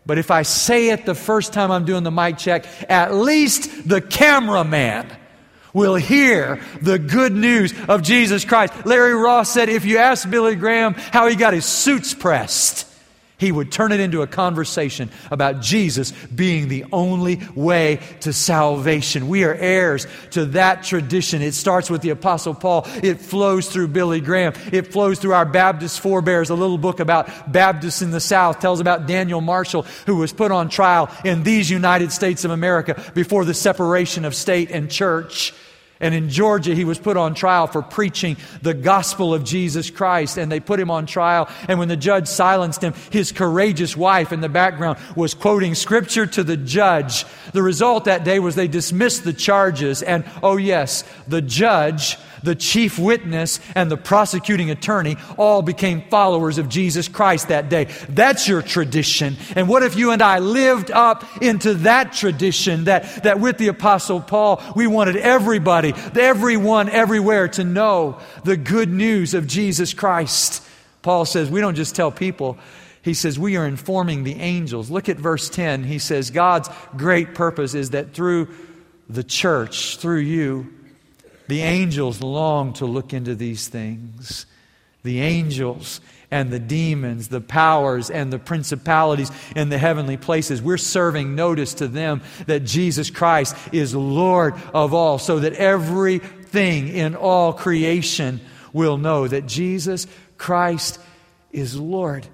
But 0.07 0.19
if 0.19 0.31
i 0.31 0.43
say 0.43 0.91
it 0.91 1.07
the 1.07 1.15
first 1.15 1.53
time 1.53 1.71
i'm 1.71 1.85
doing 1.85 2.03
the 2.03 2.11
mic 2.11 2.39
check 2.39 2.67
at 2.91 3.15
least 3.15 3.89
the 3.89 4.01
cameraman 4.01 5.07
will 5.73 5.95
hear 5.95 6.61
the 6.83 6.99
good 6.99 7.33
news 7.33 7.73
of 7.89 8.03
Jesus 8.03 8.45
Christ. 8.45 8.87
Larry 8.87 9.15
Ross 9.15 9.51
said 9.51 9.69
if 9.69 9.85
you 9.85 9.99
ask 9.99 10.29
Billy 10.29 10.57
Graham 10.57 10.95
how 10.95 11.27
he 11.27 11.37
got 11.37 11.55
his 11.55 11.65
suits 11.65 12.15
pressed, 12.15 12.87
he 13.41 13.51
would 13.51 13.73
turn 13.73 13.91
it 13.91 14.01
into 14.01 14.23
a 14.23 14.27
conversation 14.27 15.11
about 15.31 15.61
Jesus 15.63 16.13
being 16.13 16.69
the 16.69 16.85
only 16.93 17.41
way 17.55 18.01
to 18.21 18.33
salvation. 18.33 19.29
We 19.29 19.45
are 19.45 19.55
heirs 19.55 20.07
to 20.33 20.45
that 20.47 20.85
tradition. 20.85 21.41
It 21.41 21.55
starts 21.55 21.89
with 21.89 22.03
the 22.03 22.11
Apostle 22.11 22.55
Paul, 22.55 22.87
it 23.03 23.21
flows 23.21 23.69
through 23.69 23.89
Billy 23.89 24.21
Graham, 24.21 24.53
it 24.71 24.93
flows 24.93 25.19
through 25.19 25.33
our 25.33 25.47
Baptist 25.47 26.01
forebears. 26.01 26.51
A 26.51 26.55
little 26.55 26.79
book 26.79 27.01
about 27.01 27.51
Baptists 27.51 28.03
in 28.03 28.11
the 28.11 28.21
South 28.21 28.61
tells 28.61 28.79
about 28.79 29.07
Daniel 29.07 29.41
Marshall, 29.41 29.83
who 30.05 30.17
was 30.17 30.33
put 30.33 30.53
on 30.53 30.69
trial 30.69 31.11
in 31.25 31.43
these 31.43 31.71
United 31.71 32.13
States 32.13 32.45
of 32.45 32.51
America 32.51 33.03
before 33.15 33.47
the 33.47 33.55
separation 33.55 34.25
of 34.27 34.35
state 34.35 34.71
and 34.71 34.91
church. 34.91 35.55
And 36.01 36.15
in 36.15 36.31
Georgia, 36.31 36.75
he 36.75 36.85
was 36.85 36.99
put 36.99 37.17
on 37.17 37.35
trial 37.35 37.67
for 37.67 37.83
preaching 37.83 38.39
the 38.63 38.73
gospel 38.73 39.35
of 39.35 39.45
Jesus 39.45 39.91
Christ. 39.91 40.39
And 40.39 40.51
they 40.51 40.61
put 40.61 40.81
him 40.81 40.91
on 40.91 41.07
trial. 41.07 41.49
And 41.69 41.79
when 41.79 41.89
the 41.89 41.97
judge 41.97 42.27
silenced 42.27 42.83
him, 42.83 42.95
his 43.11 43.33
courageous 43.33 43.97
wife 43.97 44.33
in 44.33 44.41
the 44.41 44.49
background 44.49 44.99
was 45.15 45.35
quoting 45.35 45.75
scripture 45.75 46.27
to 46.27 46.43
the 46.43 46.57
judge. 46.57 47.27
The 47.53 47.63
result 47.63 48.07
that 48.07 48.25
day 48.25 48.39
was 48.39 48.55
they 48.55 48.69
dismissed 48.69 49.25
the 49.25 49.35
charges. 49.35 50.03
And 50.03 50.25
oh, 50.43 50.57
yes, 50.57 51.05
the 51.29 51.43
judge 51.43 52.17
the 52.43 52.55
chief 52.55 52.99
witness, 52.99 53.61
and 53.75 53.91
the 53.91 53.97
prosecuting 53.97 54.71
attorney 54.71 55.17
all 55.37 55.63
became 55.63 56.03
followers 56.03 56.59
of 56.59 56.69
Jesus 56.69 57.09
Christ 57.09 57.49
that 57.49 57.69
day. 57.69 57.89
That's 58.09 58.49
your 58.49 58.63
tradition. 58.63 59.37
And 59.57 59.69
what 59.69 59.83
if 59.83 59.97
you 59.97 60.11
and 60.11 60.23
I 60.23 60.39
lived 60.39 60.91
up 60.91 61.25
into 61.43 61.75
that 61.75 62.13
tradition 62.13 62.85
that, 62.85 63.25
that 63.25 63.41
with 63.41 63.59
the 63.59 63.69
Apostle 63.69 64.21
Paul, 64.21 64.63
we 64.77 64.87
wanted 64.87 65.17
everybody, 65.17 65.93
everyone, 66.19 66.89
everywhere 66.89 67.49
to 67.49 67.65
know 67.65 68.21
the 68.45 68.57
good 68.57 68.91
news 68.91 69.35
of 69.35 69.47
Jesus 69.47 69.95
Christ? 69.95 70.63
Paul 71.03 71.25
says, 71.25 71.51
we 71.51 71.61
don't 71.61 71.77
just 71.77 71.95
tell 71.95 72.11
people, 72.11 72.59
he 73.03 73.15
says, 73.15 73.39
We 73.39 73.57
are 73.57 73.67
informing 73.67 74.25
the 74.25 74.35
angels. 74.35 74.91
Look 74.91 75.09
at 75.09 75.17
verse 75.17 75.49
10. 75.49 75.85
He 75.85 75.99
says, 75.99 76.31
God's 76.31 76.69
great 76.97 77.35
purpose 77.35 77.75
is 77.75 77.91
that 77.91 78.13
through 78.13 78.49
the 79.09 79.25
church, 79.25 79.97
through 79.97 80.19
you, 80.19 80.73
the 81.51 81.63
angels 81.63 82.23
long 82.23 82.73
to 82.75 82.87
look 82.87 83.13
into 83.13 83.35
these 83.35 83.67
things. 83.67 84.47
The 85.03 85.21
angels 85.21 86.01
and 86.31 86.53
the 86.53 86.61
demons, 86.61 87.27
the 87.27 87.41
powers 87.41 88.09
and 88.09 88.33
the 88.33 88.39
principalities 88.39 89.33
in 89.57 89.69
the 89.69 89.77
heavenly 89.77 90.17
places. 90.17 90.63
We're 90.63 90.77
serving 90.77 91.35
notice 91.35 91.75
to 91.75 91.89
them 91.89 92.23
that 92.47 92.61
Jesus 92.61 93.11
Christ 93.11 93.57
is 93.73 93.97
Lord 93.97 94.55
of 94.73 94.95
all, 94.95 95.19
so 95.19 95.41
that 95.41 95.55
everything 95.55 96.87
in 96.87 97.17
all 97.17 97.53
creation 97.53 98.41
will 98.73 98.97
know 98.97 99.27
that 99.27 99.47
Jesus 99.47 100.07
Christ 100.39 101.01
is 101.51 101.77
Lord. 101.77 102.29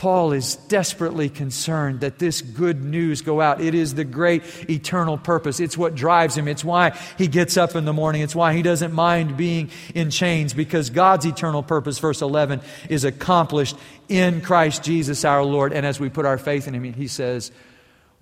Paul 0.00 0.32
is 0.32 0.56
desperately 0.56 1.28
concerned 1.28 2.00
that 2.00 2.18
this 2.18 2.40
good 2.40 2.82
news 2.82 3.20
go 3.20 3.42
out. 3.42 3.60
It 3.60 3.74
is 3.74 3.92
the 3.92 4.02
great 4.02 4.42
eternal 4.70 5.18
purpose. 5.18 5.60
It's 5.60 5.76
what 5.76 5.94
drives 5.94 6.38
him. 6.38 6.48
It's 6.48 6.64
why 6.64 6.98
he 7.18 7.26
gets 7.26 7.58
up 7.58 7.76
in 7.76 7.84
the 7.84 7.92
morning. 7.92 8.22
It's 8.22 8.34
why 8.34 8.54
he 8.54 8.62
doesn't 8.62 8.94
mind 8.94 9.36
being 9.36 9.68
in 9.94 10.08
chains 10.08 10.54
because 10.54 10.88
God's 10.88 11.26
eternal 11.26 11.62
purpose, 11.62 11.98
verse 11.98 12.22
11, 12.22 12.62
is 12.88 13.04
accomplished 13.04 13.76
in 14.08 14.40
Christ 14.40 14.82
Jesus 14.82 15.22
our 15.26 15.44
Lord. 15.44 15.74
And 15.74 15.84
as 15.84 16.00
we 16.00 16.08
put 16.08 16.24
our 16.24 16.38
faith 16.38 16.66
in 16.66 16.74
him, 16.74 16.94
he 16.94 17.06
says, 17.06 17.52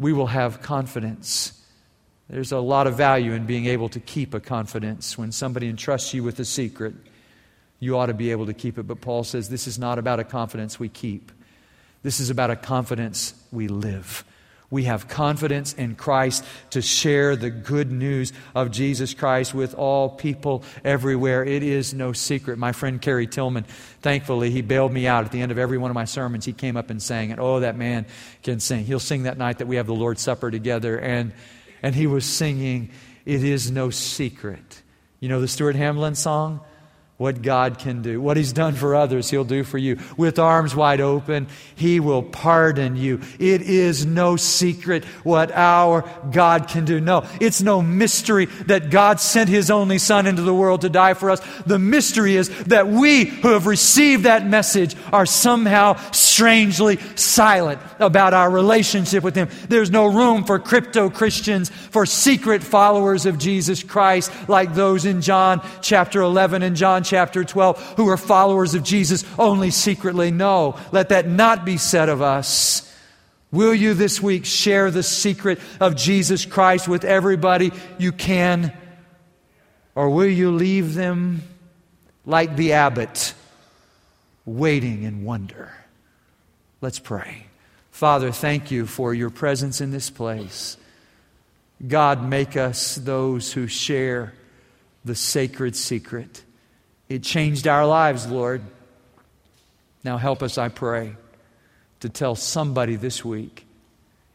we 0.01 0.13
will 0.13 0.27
have 0.27 0.61
confidence. 0.61 1.53
There's 2.29 2.51
a 2.51 2.59
lot 2.59 2.89
of 2.89 2.97
value 2.97 3.35
in 3.35 3.47
being 3.47 3.67
able 3.67 3.89
to 3.91 4.01
keep 4.01 4.35
a 4.35 4.41
confidence. 4.41 5.17
When 5.17 5.31
somebody 5.31 5.69
entrusts 5.69 6.13
you 6.13 6.25
with 6.25 6.41
a 6.41 6.45
secret, 6.45 6.97
you 7.79 7.97
ought 7.97 8.07
to 8.07 8.15
be 8.15 8.33
able 8.33 8.47
to 8.47 8.55
keep 8.55 8.79
it. 8.79 8.89
But 8.89 9.01
Paul 9.01 9.23
says 9.23 9.49
this 9.49 9.69
is 9.69 9.79
not 9.79 10.01
about 10.01 10.19
a 10.19 10.25
confidence 10.25 10.81
we 10.81 10.89
keep. 10.89 11.31
This 12.03 12.21
is 12.21 12.31
about 12.31 12.51
a 12.51 12.57
confidence 12.57 13.35
we 13.51 13.69
live. 13.69 14.25
We 14.71 14.85
have 14.85 15.09
confidence 15.09 15.73
in 15.73 15.95
Christ 15.95 16.45
to 16.71 16.83
share 16.83 17.37
the 17.37 17.49
good 17.49 17.91
news 17.91 18.35
of 18.55 18.71
Jesus 18.71 19.15
Christ 19.15 19.55
with 19.55 19.75
all 19.75 20.11
people 20.11 20.63
everywhere. 20.85 21.43
It 21.43 21.63
is 21.63 21.95
no 21.95 22.13
secret. 22.13 22.59
My 22.59 22.73
friend 22.73 23.01
Kerry 23.01 23.27
Tillman, 23.27 23.65
thankfully, 24.03 24.51
he 24.51 24.61
bailed 24.61 24.93
me 24.93 25.07
out 25.07 25.25
at 25.25 25.33
the 25.33 25.41
end 25.41 25.51
of 25.53 25.59
every 25.59 25.79
one 25.79 25.91
of 25.91 25.95
my 25.95 26.05
sermons. 26.05 26.45
He 26.45 26.53
came 26.53 26.77
up 26.77 26.91
and 26.91 27.03
sang 27.03 27.31
it. 27.31 27.39
Oh, 27.39 27.61
that 27.61 27.77
man 27.77 28.05
can 28.43 28.61
sing. 28.61 28.85
He'll 28.85 29.01
sing 29.01 29.23
that 29.23 29.39
night 29.39 29.59
that 29.59 29.69
we 29.69 29.77
have 29.77 29.87
the 29.87 29.95
Lord's 29.95 30.21
Supper 30.21 30.51
together. 30.51 30.99
And, 30.99 31.33
and 31.83 31.95
he 31.95 32.07
was 32.07 32.27
singing, 32.27 32.91
It 33.25 33.43
is 33.43 33.71
no 33.71 33.89
secret. 33.89 34.83
You 35.19 35.31
know 35.31 35.41
the 35.41 35.49
Stuart 35.49 35.77
Hamblen 35.77 36.15
song? 36.15 36.61
What 37.19 37.43
God 37.43 37.81
can 37.81 38.01
do. 38.01 38.21
What 38.21 38.37
He's 38.37 38.53
done 38.53 38.75
for 38.75 38.95
others, 38.95 39.29
He'll 39.29 39.43
do 39.43 39.65
for 39.65 39.77
you. 39.77 39.99
With 40.17 40.39
arms 40.39 40.75
wide 40.75 41.01
open, 41.01 41.49
He 41.75 41.99
will 41.99 42.23
pardon 42.23 42.95
you. 42.95 43.21
It 43.41 43.61
is 43.63 44.07
no 44.07 44.37
secret 44.37 45.05
what 45.25 45.51
our 45.51 46.09
God 46.31 46.69
can 46.69 46.85
do. 46.85 47.01
No, 47.01 47.27
it's 47.41 47.61
no 47.61 47.83
mystery 47.83 48.47
that 48.67 48.91
God 48.91 49.19
sent 49.19 49.51
His 49.51 49.69
only 49.69 49.99
Son 49.99 50.29
into 50.29 50.43
the 50.43 50.55
world 50.55 50.83
to 50.83 50.89
die 50.89 51.15
for 51.15 51.31
us. 51.31 51.41
The 51.67 51.81
mystery 51.81 52.37
is 52.37 52.49
that 52.67 52.87
we 52.87 53.25
who 53.25 53.49
have 53.49 53.67
received 53.67 54.23
that 54.23 54.47
message 54.47 54.95
are 55.13 55.27
somehow 55.27 55.97
strangely 56.13 56.99
silent 57.17 57.81
about 57.99 58.33
our 58.33 58.49
relationship 58.49 59.25
with 59.25 59.35
Him. 59.35 59.49
There's 59.69 59.91
no 59.91 60.07
room 60.07 60.45
for 60.45 60.61
crypto 60.61 61.11
Christians, 61.11 61.69
for 61.69 62.07
secret 62.07 62.63
followers 62.63 63.27
of 63.27 63.39
Jesus 63.39 63.83
Christ 63.83 64.31
like 64.49 64.73
those 64.75 65.05
in 65.05 65.21
John 65.21 65.67
chapter 65.83 66.21
11 66.21 66.63
and 66.63 66.77
John 66.77 67.03
chapter 67.09 67.45
12 67.45 67.95
who 67.97 68.09
are 68.09 68.17
followers 68.17 68.75
of 68.75 68.83
Jesus 68.83 69.25
only 69.39 69.71
secretly. 69.71 70.31
No, 70.31 70.79
let 70.93 71.09
that 71.09 71.29
not 71.29 71.65
be 71.65 71.77
said 71.77 72.09
of 72.09 72.23
us. 72.23 72.85
Will 73.51 73.75
you 73.75 73.95
this 73.95 74.21
week 74.21 74.45
share 74.45 74.91
the 74.91 75.03
secret 75.03 75.59
of 75.81 75.97
Jesus 75.97 76.45
Christ 76.45 76.87
with 76.87 77.05
everybody 77.05 77.73
you 77.99 78.13
can? 78.13 78.77
Or 79.95 80.11
will 80.11 80.29
you 80.29 80.51
leave 80.51 80.95
them 80.95 81.43
like 82.27 82.57
the 82.57 82.75
abbot, 82.75 83.33
waiting 84.45 85.03
in 85.03 85.25
wonder? 85.25 85.73
Let's 86.81 86.99
pray. 86.99 87.47
Father, 87.91 88.31
thank 88.31 88.71
you 88.71 88.87
for 88.87 89.13
your 89.13 89.31
presence 89.31 89.81
in 89.81 89.91
this 89.91 90.11
place. 90.11 90.77
God, 91.85 92.23
make 92.29 92.57
us 92.57 92.97
those 92.97 93.53
who 93.53 93.67
share 93.67 94.35
the 95.05 95.15
sacred 95.15 95.75
secret. 95.75 96.43
It 97.09 97.23
changed 97.23 97.67
our 97.67 97.87
lives, 97.87 98.27
Lord. 98.27 98.63
Now 100.05 100.17
help 100.17 100.43
us, 100.43 100.59
I 100.59 100.69
pray, 100.69 101.15
to 102.01 102.09
tell 102.09 102.35
somebody 102.35 102.97
this 102.97 103.25
week, 103.25 103.67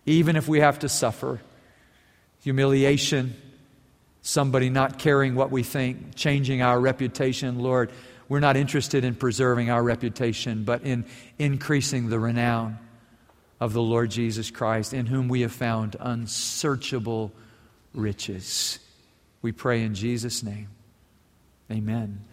even 0.06 0.36
if 0.36 0.48
we 0.48 0.60
have 0.60 0.80
to 0.80 0.90
suffer, 0.90 1.40
humiliation, 2.42 3.36
somebody 4.22 4.70
not 4.70 5.00
caring 5.00 5.36
what 5.36 5.52
we 5.52 5.64
think, 5.64 6.16
changing 6.16 6.62
our 6.62 6.80
reputation. 6.80 7.60
Lord, 7.60 7.92
we're 8.28 8.40
not 8.40 8.58
interested 8.58 9.04
in 9.04 9.16
preserving 9.16 9.70
our 9.70 9.84
reputation, 9.84 10.64
but 10.64 10.82
in 10.82 11.06
increasing 11.38 12.10
the 12.10 12.20
renown 12.20 12.80
of 13.60 13.74
the 13.74 13.82
Lord 13.82 14.12
Jesus 14.12 14.52
Christ, 14.52 14.94
in 14.94 15.06
whom 15.06 15.28
we 15.28 15.42
have 15.42 15.54
found 15.54 15.96
unsearchable 16.00 17.32
riches. 17.94 18.80
We 19.42 19.52
pray 19.52 19.84
in 19.84 19.94
Jesus' 19.96 20.44
name. 20.44 20.70
Amen. 21.72 22.24